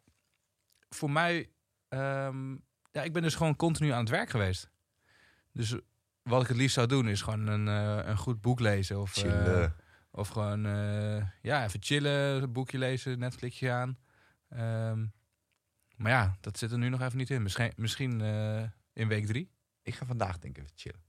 [0.88, 1.50] voor mij,
[1.88, 2.52] ehm,
[2.90, 4.70] ja, ik ben dus gewoon continu aan het werk geweest.
[5.52, 5.74] Dus
[6.22, 9.00] wat ik het liefst zou doen is gewoon een, eh, een goed boek lezen.
[9.00, 9.66] Of, eh.
[10.16, 13.98] Of gewoon, eh, ja, even chillen, een boekje lezen, Netflixje aan.
[14.48, 15.06] Ehm,
[15.96, 17.42] maar ja, dat zit er nu nog even niet in.
[17.42, 18.62] Misschien, misschien eh,
[18.92, 19.50] in week drie.
[19.82, 21.00] Ik ga vandaag denk ik even chillen.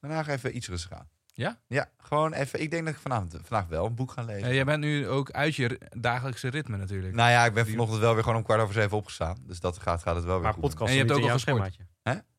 [0.00, 1.08] Vandaag even iets rustig aan.
[1.32, 1.60] Ja?
[1.66, 2.60] Ja, gewoon even.
[2.60, 4.54] Ik denk dat ik vanavond, vandaag wel een boek ga lezen.
[4.54, 7.14] Jij bent nu ook uit je dagelijkse ritme natuurlijk.
[7.14, 9.36] Nou ja, ik ben vanochtend wel weer gewoon om kwart over zeven opgestaan.
[9.46, 10.62] Dus dat gaat, gaat het wel weer Maar goed.
[10.62, 11.56] podcast En je hebt in ook al gesport.
[11.56, 11.84] schemaatje.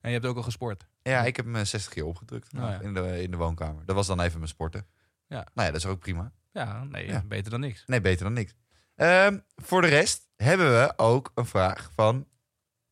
[0.01, 0.87] En je hebt ook al gesport.
[1.01, 2.79] Ja, ik heb me 60 keer opgedrukt Oh, ja.
[2.79, 3.85] in, de, in de woonkamer.
[3.85, 4.85] Dat was dan even mijn sporten.
[5.27, 5.47] Ja.
[5.53, 6.31] Nou ja, dat is ook prima.
[6.51, 7.23] Ja, nee, Ja.
[7.25, 7.83] beter dan niks.
[7.85, 8.55] Nee, beter dan niks.
[8.95, 12.27] Ehm, voor de rest hebben we ook een vraag van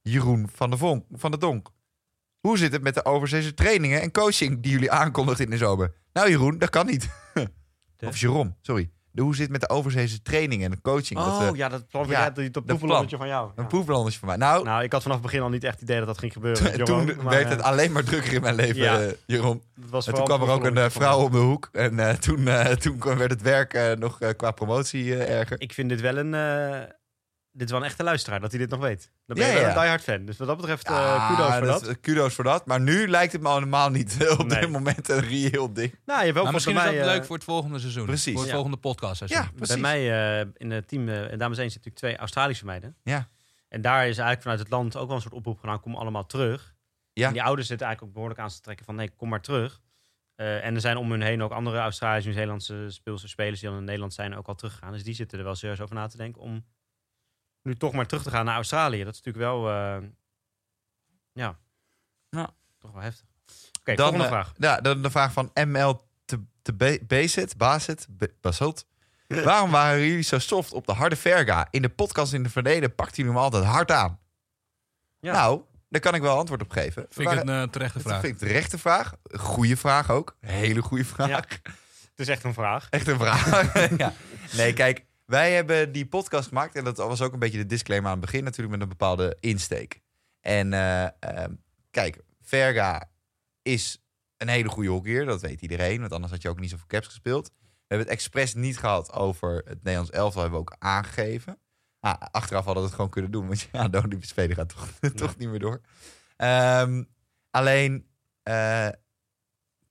[0.01, 1.69] Jeroen van de, Vonk, van de Donk.
[2.39, 5.95] Hoe zit het met de overzeese trainingen en coaching die jullie aankondigden in de zomer?
[6.13, 7.09] Nou Jeroen, dat kan niet.
[7.97, 8.91] De- Of Jeroen, sorry.
[9.15, 11.19] De, hoe zit het met de overzeese trainingen en de coaching?
[11.19, 13.45] dat, Oh eh, ja, dat plan ja, dat, dat van jou.
[13.47, 13.63] Een Ja.
[13.63, 14.37] proefbalannetje voor mij.
[14.37, 16.33] Nou, Nou, ik had vanaf het begin al niet echt het idee dat dat ging
[16.33, 16.63] gebeuren.
[16.63, 19.01] toen Jeroen, maar, werd eh, het alleen maar drukker in mijn leven, Ja.
[19.01, 19.61] eh, Jeroen.
[19.89, 21.69] was En toen kwam er ook een eh, vrouw van om de hoek.
[21.71, 25.61] En eh, toen, eh, toen werd het werk eh, nog eh, qua promotie eh, erger.
[25.61, 26.33] Ik vind dit wel een...
[27.55, 29.11] eh, dit is wel een echte luisteraar, dat hij dit nog weet.
[29.25, 29.75] Dan ben Ja, je wel ja.
[29.75, 30.25] een diehard fan.
[30.25, 31.87] Dus wat dat betreft, eh Ja, kudos voor dat.
[31.87, 32.65] is- kudos voor dat.
[32.65, 34.59] Maar nu lijkt het me allemaal niet eh, op Nee.
[34.59, 35.95] dit moment een reëel ding.
[36.05, 36.91] Nou, je hebt ook Maar volgens misschien is mij...
[36.97, 38.05] dat eh, leuk voor het volgende seizoen.
[38.05, 38.31] Precies.
[38.31, 38.53] Voor het Ja.
[38.53, 39.37] volgende podcastseizoen.
[39.41, 39.73] Ja, precies.
[39.81, 42.95] Bij mij eh, in het team, eh dames 1, zitten natuurlijk twee Australische meiden.
[43.03, 43.27] Ja.
[43.69, 46.25] En daar is eigenlijk vanuit het land ook wel een soort oproep gedaan, kom allemaal
[46.25, 46.73] terug.
[47.13, 47.27] Ja.
[47.27, 49.81] En die ouders zitten eigenlijk ook behoorlijk aan te trekken van, nee, kom maar terug.
[50.35, 53.77] Eh, en er zijn om hun heen ook andere Australische, Nieuw-Zeelandse speelsters, spelers die dan
[53.77, 54.91] in Nederland zijn ook al teruggegaan.
[54.91, 56.65] Dus die zitten er wel serieus over na te denken om
[57.65, 59.03] nu toch maar terug te gaan naar Australië.
[59.03, 59.97] Dat is natuurlijk wel, eh,
[61.33, 61.57] ja,
[62.29, 62.49] Ja.
[62.79, 63.25] toch wel heftig.
[63.79, 64.53] Oké, Dan, volgende eh, vraag.
[64.57, 68.85] Ja, dan de vraag van ML te, te Bazit, Be- Basot.
[69.27, 71.67] Waarom waren jullie zo soft op de harde verga?
[71.71, 74.19] In de podcast in het verleden pakten jullie hem altijd hard aan.
[75.19, 75.33] Ja.
[75.33, 77.05] Nou, daar kan ik wel antwoord op geven.
[77.09, 78.21] Vind ik een eh, terechte Dat vraag.
[78.21, 79.13] vind ik de rechte vraag.
[79.33, 80.35] Goede vraag ook.
[80.39, 81.27] Hele goede vraag.
[81.29, 81.37] Ja.
[81.37, 82.87] Het is echt een vraag.
[82.89, 83.73] Echt een vraag.
[83.97, 84.13] ja.
[84.51, 86.75] Nee, kijk, wij hebben die podcast gemaakt.
[86.75, 89.37] En dat was ook een beetje de disclaimer aan het begin, natuurlijk met een bepaalde
[89.39, 90.01] insteek.
[90.41, 91.53] En eh, ehm,
[91.91, 93.09] kijk, Verga
[93.61, 94.03] is
[94.37, 95.25] een hele goede hockeyer.
[95.25, 95.99] Dat weet iedereen.
[95.99, 97.51] Want anders had je ook niet zoveel caps gespeeld.
[97.59, 100.41] We hebben het expres niet gehad over het Nederlands elftal.
[100.41, 101.59] Hebben we ook aangegeven.
[101.99, 103.47] Ah, achteraf hadden we het gewoon kunnen doen.
[103.47, 105.81] Want ja, de Olympische Spelen gaat toch, toch niet meer door.
[106.35, 107.03] Ehm,
[107.49, 108.07] alleen,
[108.43, 108.89] eh,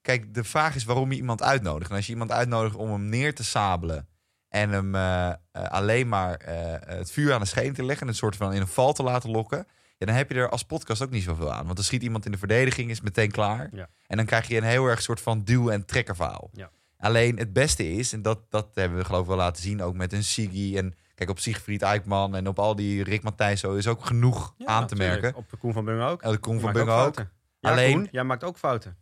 [0.01, 1.91] kijk, de vraag is waarom je iemand uitnodigt.
[1.91, 4.09] En als je iemand uitnodigt om hem neer te sabelen
[4.55, 8.13] en hem eh, eh, alleen maar eh, het vuur aan de scheen te leggen, en
[8.13, 9.67] een soort van in een val te laten lokken,
[9.99, 11.65] ja, dan heb je er als podcast ook niet zoveel aan.
[11.65, 13.69] Want dan schiet iemand in de verdediging, is meteen klaar.
[13.73, 13.89] Ja.
[14.07, 16.51] En dan krijg je een heel erg soort van duw- en trekkerverhaal.
[16.53, 16.71] Ja.
[16.99, 19.95] Alleen het beste is, en dat, dat hebben we geloof ik wel laten zien, ook
[19.95, 23.75] met een Siggy en kijk op Siegfried Eikman en op al die Rick Matthijs zo
[23.75, 25.35] is ook genoeg Ja, aan te merken.
[25.35, 26.23] Op de Koen van Bungen ook.
[26.23, 27.17] En de Koen van Bungen ook.
[27.61, 28.97] Ja, Alleen- Koen, jij maakt ook fouten.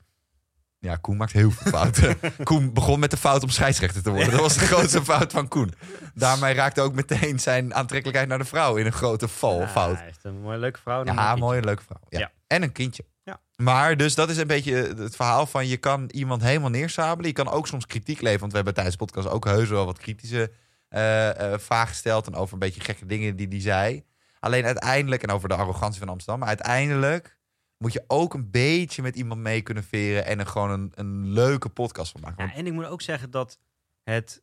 [0.83, 2.18] Ja, Koen maakt heel veel fouten.
[2.45, 4.30] Koen begon met de fout om scheidsrechter te worden.
[4.30, 5.72] Dat was de grootste fout van Koen.
[6.14, 9.97] Daarmee raakte ook meteen zijn aantrekkelijkheid naar de vrouw in een grote val, Ja, fout.
[9.97, 11.01] Hij heeft een mooie leuke vrouw.
[11.01, 11.45] een Ja, mooi kindje.
[11.45, 12.01] mooie, leuke vrouw.
[12.09, 12.18] Ja.
[12.18, 12.30] Ja.
[12.47, 13.05] En een kindje.
[13.22, 13.41] Ja.
[13.57, 17.26] Maar dus dat is een beetje het verhaal van je kan iemand helemaal neersabelen.
[17.26, 18.41] Je kan ook soms kritiek leveren.
[18.41, 20.51] Want we hebben tijdens de podcast ook heus wel wat kritische
[20.89, 22.26] eh, eh, vragen gesteld.
[22.26, 24.05] En over een beetje gekke dingen die die zei.
[24.41, 26.39] Alleen uiteindelijk, en over de arrogantie van Amsterdam.
[26.39, 27.37] Maar uiteindelijk
[27.83, 30.24] moet je ook een beetje met iemand mee kunnen veren.
[30.24, 32.47] En er gewoon een, een leuke podcast van maken.
[32.47, 33.59] Ja, en ik moet ook zeggen dat
[34.03, 34.43] het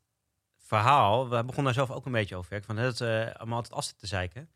[0.57, 3.73] verhaal, we begonnen daar zelf ook een beetje over, werk, van het uh, allemaal altijd
[3.73, 4.49] assen te zeiken,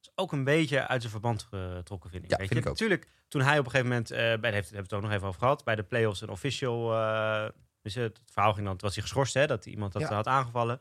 [0.00, 2.30] is ook een beetje uit zijn verband getrokken, vind ik.
[2.30, 2.64] Ja, Weet vind je?
[2.64, 2.78] ik ook.
[2.80, 5.12] Natuurlijk, toen hij op een gegeven moment, eh, bij heeft, hebben we het ook nog
[5.12, 6.88] even over gehad, bij de playoffs een official,
[7.82, 10.14] dus het, verhaal ging dan, was hij geschorst, hè, dat iemand dat Ja.
[10.14, 10.80] had aangevallen.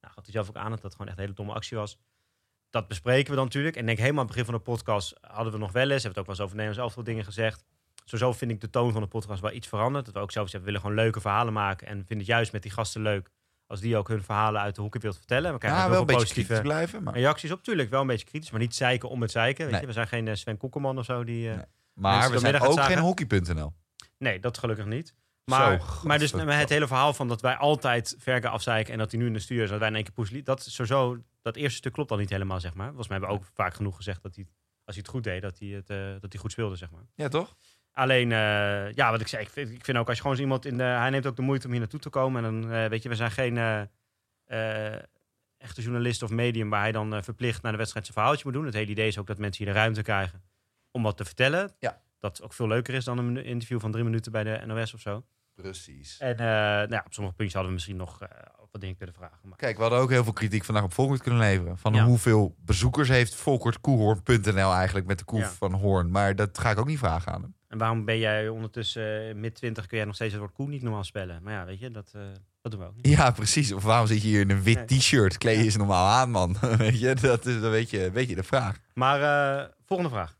[0.00, 1.98] Nou, gaf hij zelf ook aan dat dat gewoon echt een hele domme actie was.
[2.70, 3.76] Dat bespreken we dan natuurlijk.
[3.76, 6.02] En denk helemaal aan het begin van de podcast hadden we nog wel eens, hebben
[6.02, 7.64] we het ook wel eens over Nederlands elftal dingen gezegd.
[8.04, 10.04] Sowieso vind ik de toon van de podcast wel iets veranderd.
[10.04, 11.86] Dat we ook zelf zeggen, we willen gewoon leuke verhalen maken.
[11.86, 13.30] En vinden het juist met die gasten leuk
[13.66, 15.52] als die ook hun verhalen uit de hockeywereld vertellen.
[15.52, 17.02] We krijgen ja, wel een beetje positieve blijven.
[17.02, 17.62] Maar, reacties op.
[17.62, 19.62] Tuurlijk, wel een beetje kritisch, maar niet zeiken om het zeiken.
[19.64, 19.80] Weet Nee.
[19.80, 19.86] je?
[19.86, 21.24] We zijn geen eh, Sven Koekelman of zo.
[21.24, 21.64] Die, eh, Nee.
[21.94, 23.72] maar we zijn ook geen hockey.nl.
[24.18, 25.14] Nee, dat gelukkig niet.
[25.44, 29.10] Maar, Zo, maar dus het hele verhaal van dat wij altijd Verke afzeiken en dat
[29.10, 31.18] hij nu in de stuur is, dat wij in één keer poes Dat is sowieso,
[31.52, 32.86] dat eerste stuk klopt al niet helemaal, zeg maar.
[32.86, 34.46] Volgens mij hebben we ook vaak genoeg gezegd dat hij,
[34.84, 37.02] als hij het goed deed, dat hij, het, eh, dat hij goed speelde, zeg maar.
[37.14, 37.56] Ja, toch?
[37.92, 40.64] Alleen, eh, ja, wat ik zei, ik vind, ik vind ook als je gewoon iemand
[40.64, 40.82] in de...
[40.82, 42.44] Hij neemt ook de moeite om hier naartoe te komen.
[42.44, 43.56] En dan, eh, weet je, we zijn geen
[45.58, 48.64] echte journalist of medium waar hij dan verplicht naar de wedstrijd zijn verhaaltje moet doen.
[48.64, 50.42] Het hele idee is ook dat mensen hier de ruimte krijgen
[50.90, 51.74] om wat te vertellen.
[51.78, 52.02] Ja.
[52.18, 55.00] Dat ook veel leuker is dan een interview van drie minuten bij de NOS of
[55.00, 55.24] zo.
[55.54, 56.18] Precies.
[56.18, 58.18] En nou ja, op sommige puntjes hadden we misschien nog
[58.72, 59.38] wat dingen kunnen vragen.
[59.42, 61.78] Maar Kijk, we hadden ook heel veel kritiek vandaag op Volkert kunnen leveren.
[61.78, 62.04] Van Ja.
[62.04, 65.48] hoeveel bezoekers heeft volkertkoehoorn.nl eigenlijk met de koe Ja.
[65.50, 66.10] van Hoorn.
[66.10, 67.54] Maar dat ga ik ook niet vragen aan hem.
[67.68, 70.68] En waarom ben jij ondertussen uh, mid 20 kun jij nog steeds het woord koe
[70.68, 71.42] niet normaal spellen?
[71.42, 72.22] Maar ja, weet je, dat, uh,
[72.62, 73.06] dat doen we ook niet.
[73.06, 73.72] Ja, precies.
[73.72, 75.38] Of waarom zit je hier in een wit t-shirt?
[75.38, 75.66] Kleed je Ja.
[75.68, 76.56] is normaal aan, man.
[76.78, 78.78] weet je, dat is dan weet je, weet je de vraag.
[78.94, 79.20] Maar
[79.60, 80.36] uh, volgende vraag.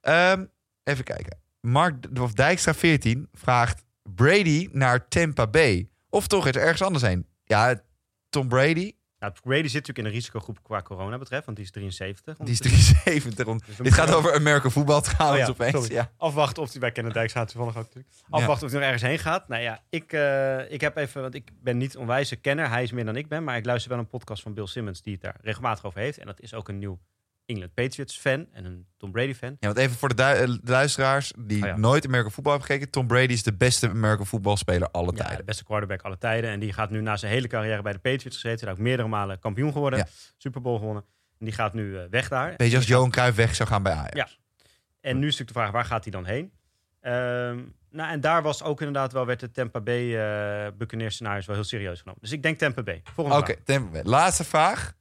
[0.00, 0.44] Ehm,
[0.84, 1.38] even kijken.
[1.60, 3.84] Mark of Dijkstra 14 vraagt
[4.14, 5.88] Brady naar Tampa Bay.
[6.08, 7.26] Of toch het ergens anders heen.
[7.52, 7.82] Ja,
[8.28, 11.72] Tom Brady, Nou, Brady zit natuurlijk in een risicogroep qua corona betreft, want die is
[11.72, 12.36] 73.
[12.36, 12.94] die is ondertussen.
[12.94, 13.46] 73.
[13.46, 15.86] Om- Dus Dit gaat over American voetbal trouwens Oh ja, opeens.
[15.86, 16.12] Ja.
[16.16, 18.14] Afwachten of hij bij Kenneth Dijks gaat toevallig ook natuurlijk.
[18.30, 19.48] Afwachten of hij nog ergens heen gaat.
[19.48, 22.68] Nou ja, ik, eh, ik heb even, want ik ben niet onwijze kenner.
[22.68, 25.02] Hij is meer dan ik ben, maar ik luister wel een podcast van Bill Simmons
[25.02, 26.18] die het daar regelmatig over heeft.
[26.18, 26.98] En dat is ook een nieuw
[27.52, 29.50] England Patriots fan en een Tom Brady fan.
[29.50, 31.76] Ja, want even voor de, du- eh, de luisteraars die Oh ja.
[31.76, 32.92] nooit American voetbal hebben gekeken.
[32.92, 35.44] Tom Brady is de beste American voetbalspeler alle Ja, de tijden.
[35.44, 36.50] beste quarterback alle tijden.
[36.50, 38.66] En die gaat nu na zijn hele carrière bij de Patriots gezeten.
[38.66, 39.98] Daar ook meerdere malen kampioen geworden.
[39.98, 40.06] Ja.
[40.36, 41.04] Super Bowl gewonnen.
[41.38, 42.54] En die gaat nu eh, weg daar.
[42.56, 44.16] Beetje als Johan Cruijff weg zou gaan bij Ajax.
[44.16, 44.28] Ja.
[45.00, 46.52] En nu is natuurlijk de vraag, waar gaat hij dan heen?
[47.00, 47.58] Ehm,
[47.90, 51.54] nou, en daar was ook inderdaad wel, werd de Tampa Bay eh Buccaneers scenario wel
[51.54, 52.20] heel serieus genomen.
[52.22, 53.00] Dus ik denk Tampa Bay.
[53.14, 54.02] Volgende Oké, Tampa Bay.
[54.02, 54.94] laatste vraag.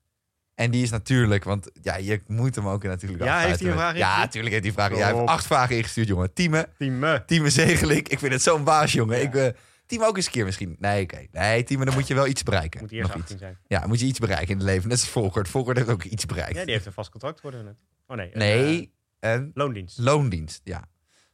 [0.62, 3.76] En die is natuurlijk, want ja, je moet hem ook natuurlijk Ja, heeft hij een
[3.76, 4.98] vraag Ja, natuurlijk heeft hij vragen.
[4.98, 5.28] Jij heeft Top.
[5.28, 6.34] acht vragen ingestuurd, jongen.
[6.34, 8.10] Tieme, eh, Tieme Zegelik.
[8.10, 9.18] Ik vind het zo'n baas, jongen.
[9.18, 9.24] Ja.
[9.24, 9.48] Ik, eh
[9.86, 10.76] Tieme ook eens een keer misschien.
[10.80, 11.26] Nee, oké.
[11.32, 12.80] Nee, Tieme, dan moet je wel iets bereiken.
[12.80, 13.20] moet eerst iets.
[13.20, 13.58] 18 zijn.
[13.68, 14.90] Ja, moet je iets bereiken in het leven.
[14.90, 15.48] Net als Volkert.
[15.48, 16.56] Volkert heeft ook iets bereikt.
[16.56, 17.76] Ja, die heeft een vast contract worden net.
[18.08, 18.32] Oh nee.
[18.34, 19.98] nee, en loondienst.
[19.98, 20.90] loondienst, ja.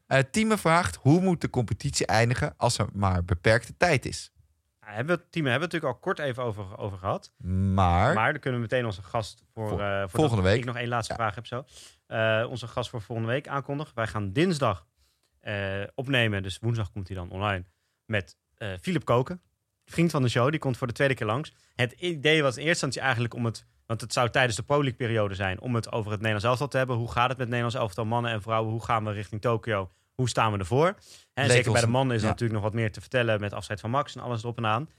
[0.08, 4.32] Eh Tieme vraagt, hoe moet de competitie eindigen als er maar beperkte tijd is?
[4.96, 7.34] Hebben we, het team hebben we natuurlijk al kort even over, over gehad.
[7.74, 10.58] Maar, Maar dan kunnen we meteen onze gast voor, eh, voor volgende week.
[10.58, 11.20] Ik nog één laatste Ja.
[11.20, 11.66] vraag heb zo.
[12.08, 13.96] Eh, onze gast voor volgende week aankondigen.
[13.96, 14.86] Wij gaan dinsdag
[15.40, 17.64] eh, opnemen, dus woensdag komt hij dan online,
[18.06, 18.38] met
[18.82, 19.42] Philip Koken.
[19.86, 21.54] Vriend van de show, die komt voor de tweede keer langs.
[21.76, 24.92] Het idee was in eerste instantie eigenlijk om het, want het zou tijdens de Pro
[24.98, 26.96] periode zijn, om het over het Nederlands elftal te hebben.
[26.96, 28.72] Hoe gaat het met Nederlands elftal, mannen en vrouwen?
[28.72, 29.92] Hoe gaan we richting Tokio?
[30.18, 30.96] Hoe staan we ervoor?
[31.34, 32.32] En zeker bij de mannen is er ja.
[32.34, 34.90] natuurlijk nog wat meer te vertellen met afscheid van Max en alles erop en aan.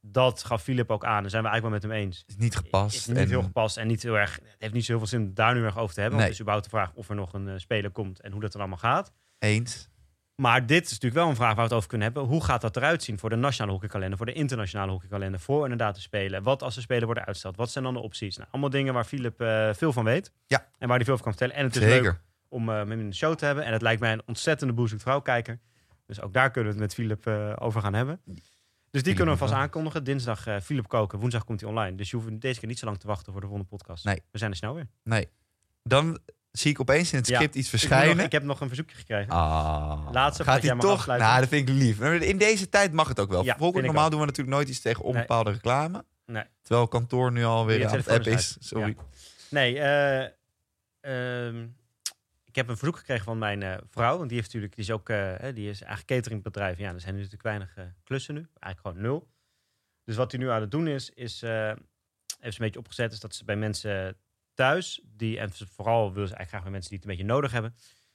[0.00, 1.20] Dat gaf Philip ook aan.
[1.20, 2.96] Daar zijn we eigenlijk wel met hem eens is niet gepast.
[2.96, 4.34] is niet en- heel gepast en niet heel erg.
[4.34, 6.18] Het heeft niet zo heel veel zin om daar nu erg over te hebben.
[6.18, 6.28] Nee.
[6.28, 8.40] Want het is überhaupt de vraag of er nog een eh, speler komt en hoe
[8.40, 9.12] dat dan allemaal gaat.
[9.38, 9.88] Eens.
[10.34, 12.24] Maar dit is natuurlijk wel een vraag waar we het over kunnen hebben.
[12.26, 15.94] Hoe gaat dat eruit zien voor de nationale hockeykalender, voor de internationale hockeykalender, voor inderdaad
[15.94, 16.42] te spelen?
[16.42, 17.56] Wat als de spelen worden uitgesteld?
[17.56, 18.36] Wat zijn dan de opties?
[18.36, 20.32] Nou, allemaal dingen waar Philip eh, veel van weet.
[20.46, 20.66] Ja.
[20.78, 21.54] En waar hij veel van kan vertellen.
[21.56, 22.02] En het is Zeker.
[22.02, 23.64] leuk om eh, hem in de show te hebben.
[23.64, 25.58] En het lijkt mij een ontzettende boezemd vrouwkijker.
[26.06, 28.20] Dus ook daar kunnen we het met Philip eh, over gaan hebben.
[28.90, 30.04] Dus die kunnen we vast aankondigen.
[30.04, 31.96] Dinsdag eh Philip Koken, woensdag komt hij online.
[31.96, 34.04] Dus je hoeft deze keer niet zo lang te wachten voor de volgende podcast.
[34.04, 34.22] Nee.
[34.30, 34.86] We zijn er snel weer.
[35.02, 35.28] Nee.
[35.82, 36.18] Dan
[36.52, 37.34] zie ik opeens in het Ja.
[37.36, 38.16] script iets Ik, verschijnen.
[38.16, 39.32] nog- ik heb nog een verzoekje gekregen.
[39.32, 40.90] Ah, Laatste gaat hij toch?
[40.92, 41.28] afsluiten.
[41.28, 42.00] Nou, dat vind ik lief.
[42.00, 43.44] In deze tijd mag het ook wel.
[43.44, 45.12] Ja, Volgens normaal doen we natuurlijk nooit iets tegen Nee.
[45.12, 46.04] onbepaalde reclame.
[46.26, 46.44] Nee.
[46.62, 48.56] Terwijl kantoor nu alweer aan het app is.
[48.60, 48.96] Sorry.
[49.50, 49.76] Nee, ik
[52.56, 54.16] heb een verzoek gekregen van mijn eh, vrouw.
[54.16, 56.78] Want die, heeft natuurlijk, die is ook eh, die is eigenlijk cateringbedrijf.
[56.78, 58.40] Ja, er zijn nu natuurlijk weinig eh, klussen nu.
[58.40, 59.28] Eigenlijk gewoon nul.
[60.04, 63.20] Dus wat hij nu aan het doen is, is heeft ze een beetje opgezet, is
[63.20, 64.16] dat ze bij mensen
[64.54, 67.52] thuis, die, en vooral wil ze eigenlijk graag bij mensen die het een beetje nodig
[67.52, 67.74] hebben,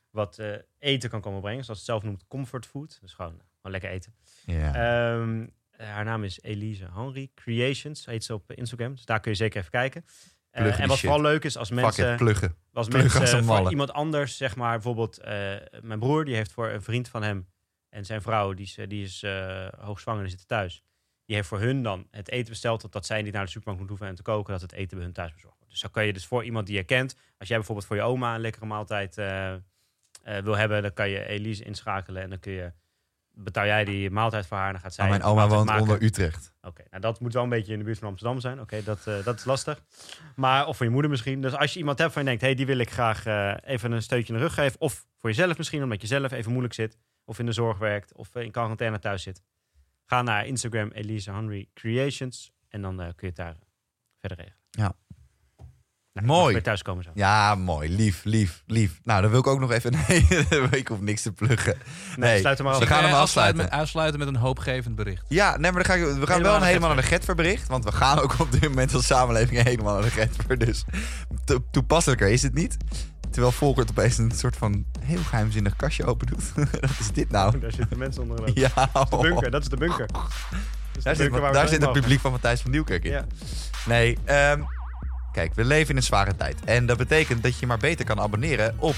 [0.09, 0.41] wat
[0.79, 1.63] eten kan komen brengen.
[1.63, 2.97] Zoals het zelf noemt, comfort food.
[3.01, 4.15] Dus gewoon, gewoon lekker eten.
[4.45, 4.73] Ja.
[4.73, 8.91] Ehm, haar naam is Elise Henry Creations, heet ze op Instagram.
[8.91, 10.05] Dus daar kun je zeker even kijken.
[10.51, 12.55] Eh, en wat vooral leuk is als mensen, it, pluggen.
[12.73, 13.69] als pluggen als mensen voor malle.
[13.69, 17.47] iemand anders, zeg maar bijvoorbeeld eh, mijn broer, die heeft voor een vriend van hem
[17.89, 20.83] en zijn vrouw, die is, eh, die is eh, hoogzwanger, die zitten thuis.
[21.25, 23.97] Die heeft voor hun dan het eten besteld, totdat zij niet naar de supermarkt moeten
[23.97, 25.71] hoeven en te koken, dat het eten bij hun thuis bezorgd wordt.
[25.71, 28.01] Dus dan kan je dus voor iemand die je kent, als jij bijvoorbeeld voor je
[28.01, 29.15] oma een lekkere maaltijd
[30.23, 32.71] wil hebben, dan kan je Elise inschakelen en dan kun je
[33.33, 35.81] betaal jij die maaltijd voor haar en dan gaat zij Maar mijn oma woont maken.
[35.81, 36.53] onder Utrecht.
[36.61, 38.59] Oké, nou dat moet wel een beetje in de buurt van Amsterdam zijn.
[38.59, 39.83] Oké, dat, eh, dat is lastig.
[40.35, 41.41] Maar, of voor je moeder misschien.
[41.41, 43.91] Dus als je iemand hebt van je denkt, hey, die wil ik graag eh, even
[43.91, 44.79] een steutje in de rug geven.
[44.79, 46.97] Of voor jezelf misschien, omdat je zelf even moeilijk zit.
[47.25, 48.13] Of in de zorg werkt.
[48.13, 49.41] Of eh, in quarantaine thuis zit.
[50.05, 52.51] Ga naar Instagram Elise Henry Creations.
[52.69, 53.55] En dan kun je het daar
[54.19, 54.59] verder regelen.
[54.69, 54.93] Ja.
[56.13, 56.53] Nou, Mooi.
[56.53, 57.09] weer thuiskomen zo.
[57.13, 57.89] Ja, mooi.
[57.95, 58.99] Lief, lief, lief.
[59.03, 59.91] Nou, dan wil ik ook nog even...
[60.07, 61.77] Nee, ik hoef niks te pluggen.
[62.15, 62.87] Nee, sluit hem maar we af.
[62.89, 63.57] gaan hem afsluiten.
[63.63, 65.25] Met, afsluiten met een hoopgevend bericht.
[65.27, 67.35] Ja, nee, maar dan ga ik, we gaan Helemaal wel naar helemaal naar de Getver.
[67.35, 67.67] Bericht.
[67.67, 70.57] Want we gaan ook op dit moment als samenleving helemaal naar de Getver.
[70.57, 70.83] Dus
[71.45, 72.77] to- toepasselijker is het niet.
[73.29, 76.51] Terwijl Volkert opeens een soort van heel geheimzinnig kastje open doet.
[76.81, 77.59] Wat is dit nou?
[77.59, 78.45] Daar zitten mensen onder.
[78.45, 80.07] De Ja, bunker, dat is de bunker.
[80.07, 82.71] Dat is de Daar zit, bunker waar we daar zit het publiek van Matthijs van
[82.71, 83.11] Nieuwkerk in.
[83.11, 83.25] Ja.
[83.85, 84.61] Nee, ehm,
[85.31, 86.63] kijk, we leven in een zware tijd.
[86.65, 88.95] En dat betekent dat je maar beter kan abonneren op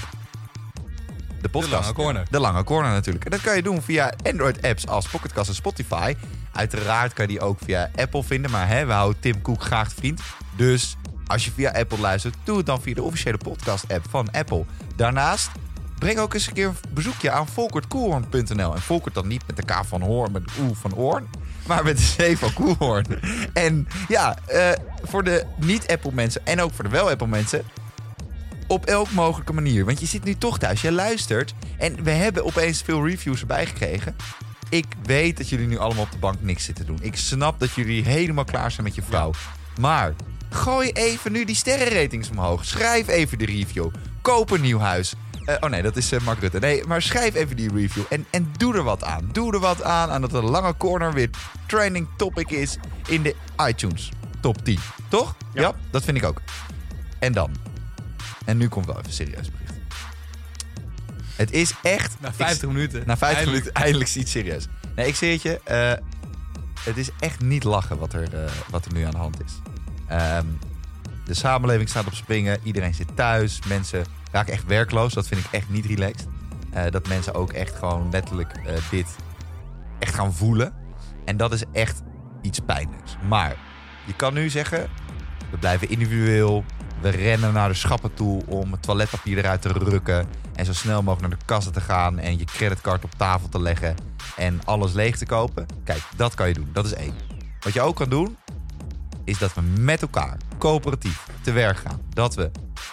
[1.40, 1.72] de podcast.
[1.72, 2.26] Lange Corner.
[2.30, 3.24] De Lange Corner natuurlijk.
[3.24, 6.14] En dat kan je doen via Android-apps als Pocketcast en Spotify.
[6.52, 8.50] Uiteraard kan je die ook via Apple vinden.
[8.50, 10.20] Maar hè, we houden Tim Cook graag vriend.
[10.56, 14.64] Dus als je via Apple luistert, doe het dan via de officiële podcast-app van Apple.
[14.96, 15.50] Daarnaast
[15.98, 18.74] breng ook eens een keer een bezoekje aan volkertkoelhoorn.nl.
[18.74, 21.28] En Volkert dan niet met de K van Hoorn, met de Oe van Oorn.
[21.66, 23.06] Maar met de C van Koelhoorn.
[23.52, 24.70] En ja, eh,
[25.02, 27.64] voor de niet-Apple mensen en ook voor de wel-Apple mensen
[28.66, 29.84] op elk mogelijke manier.
[29.84, 31.54] Want je zit nu toch thuis, je luistert.
[31.78, 34.16] En we hebben opeens veel reviews erbij gekregen.
[34.68, 36.98] Ik weet dat jullie nu allemaal op de bank niks zitten doen.
[37.00, 39.32] Ik snap dat jullie helemaal klaar zijn met je vrouw.
[39.80, 40.14] Maar
[40.50, 42.64] gooi even nu die sterrenratings omhoog.
[42.64, 43.90] Schrijf even de review.
[44.22, 45.14] Koop een nieuw huis.
[45.46, 46.58] Eh, oh nee, dat is eh, Mark Rutte.
[46.58, 48.02] Nee, maar schrijf even die review.
[48.10, 49.28] En, en doe er wat aan.
[49.32, 51.30] Doe er wat aan aan dat de lange corner weer
[51.66, 52.76] trending topic is
[53.06, 53.34] in de
[53.66, 54.10] iTunes.
[54.40, 54.78] Top 10.
[55.08, 55.34] Toch?
[55.52, 55.62] Ja.
[55.62, 56.40] ja dat vind ik ook.
[57.18, 57.50] En dan.
[58.44, 59.72] En nu komt wel even een serieus bericht.
[61.36, 62.16] Het is echt...
[62.20, 63.02] Na ik- 50 minuten.
[63.06, 63.50] na 50 Eindelijk.
[63.64, 64.66] minuten eindelijk iets serieus.
[64.96, 65.60] Nee, ik zeg het je.
[65.64, 65.92] eh,
[66.80, 69.52] het is echt niet lachen wat er, wat er nu aan de hand is.
[70.06, 70.46] Ehm,
[71.24, 72.58] de samenleving staat op springen.
[72.62, 73.58] Iedereen zit thuis.
[73.68, 74.04] Mensen
[74.34, 75.14] raken echt werkloos.
[75.14, 76.28] Dat vind ik echt niet relaxed.
[76.70, 79.16] Eh, dat mensen ook echt gewoon letterlijk eh, dit
[79.98, 80.72] echt gaan voelen.
[81.24, 82.02] En dat is echt
[82.42, 83.16] iets pijnlijks.
[83.28, 83.56] Maar
[84.06, 84.88] je kan nu zeggen,
[85.50, 86.64] we blijven individueel.
[87.00, 90.26] We rennen naar de schappen toe om het toiletpapier eruit te rukken.
[90.54, 93.60] En zo snel mogelijk naar de kassen te gaan en je creditcard op tafel te
[93.60, 93.94] leggen.
[94.36, 95.66] En alles leeg te kopen.
[95.84, 96.68] Kijk, dat kan je doen.
[96.72, 97.14] Dat is één.
[97.60, 98.36] Wat je ook kan doen,
[99.24, 102.00] is dat we met elkaar coöperatief te werk gaan.
[102.08, 102.50] Dat we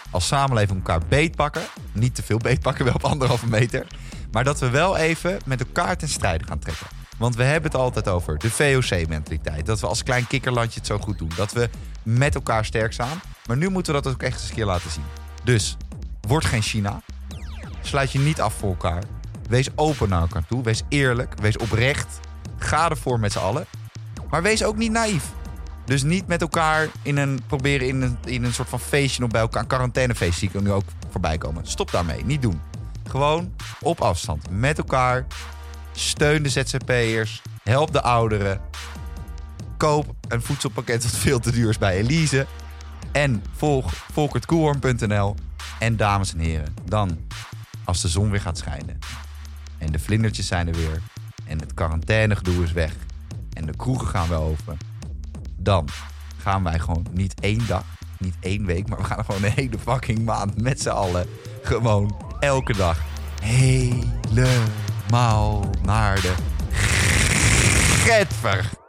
[0.09, 1.61] als samenleving elkaar beetpakken.
[1.91, 3.88] Niet te veel beetpakken, wel op anderhalve meter.
[4.32, 6.88] Maar dat we wel even met elkaar ten strijde gaan trekken.
[7.17, 9.65] Want we hebben het altijd over de VOC-mentaliteit.
[9.65, 11.32] Dat we als klein kikkerlandje het zo goed doen.
[11.36, 11.69] Dat we
[12.03, 13.21] met elkaar sterk staan.
[13.47, 15.03] Maar nu moeten we dat ook echt eens een keer laten zien.
[15.43, 15.77] Dus,
[16.27, 17.01] word geen China.
[17.82, 19.03] Sluit je niet af voor elkaar.
[19.49, 20.63] Wees open naar elkaar toe.
[20.63, 21.34] Wees eerlijk.
[21.41, 22.19] Wees oprecht.
[22.57, 23.65] Ga ervoor met z'n allen.
[24.29, 25.23] Maar wees ook niet naïef.
[25.92, 29.30] Dus niet met elkaar in een, proberen in een, in een soort van feestje nog
[29.30, 29.62] bij elkaar.
[29.62, 31.68] Een quarantainefeest zie ik nu ook voorbij komen.
[31.68, 32.26] Stop daarmee.
[32.26, 32.62] Niet doen.
[33.10, 34.50] Gewoon op afstand.
[34.50, 35.26] Met elkaar.
[35.92, 37.42] Steun de ZZP'ers.
[37.64, 38.62] Help de ouderen.
[39.78, 42.46] Koop een voedselpakket dat veel te duur is bij Elise.
[43.12, 45.36] En volg volkertkoelhoorn.nl.
[45.80, 47.20] En dames en heren, dan
[47.84, 49.00] als de zon weer gaat schijnen.
[49.78, 51.02] En de vlindertjes zijn er weer.
[51.46, 52.94] En het quarantainegedoe is weg.
[53.54, 54.91] En de kroegen gaan weer open.
[55.64, 55.88] Dan
[56.38, 57.84] gaan wij gewoon niet één dag,
[58.18, 61.28] niet één week, maar we gaan gewoon een hele fucking maand met z'n allen.
[61.62, 62.99] Gewoon elke dag
[63.41, 64.39] helemaal
[65.84, 66.34] naar de
[68.05, 68.80] Getver.